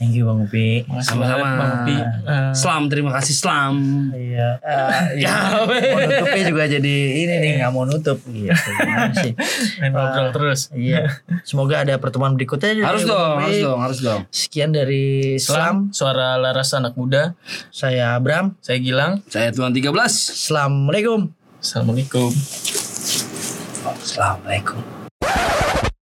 [0.00, 1.44] thank you Bang Upi Sama-sama.
[1.54, 3.74] Bang Upi Eh, Slam, terima kasih Slam.
[4.10, 4.56] Iya.
[5.14, 8.48] ya, mau nutupnya juga jadi ini nih nggak mau nutup gitu.
[8.80, 9.36] Gimana sih?
[9.76, 11.20] main ngobrol terus Iya.
[11.42, 12.80] Semoga ada pertemuan berikutnya.
[12.80, 14.20] Harus dong, harus dong, harus dong.
[14.30, 15.52] Sekian dari Slam.
[15.52, 17.36] Slam suara laras anak muda
[17.68, 18.56] Saya Abram.
[18.58, 19.92] saya Gilang Saya Tuan 13.
[19.92, 21.28] Assalamualaikum.
[21.60, 22.32] Assalamualaikum
[24.00, 24.99] Assalamualaikum.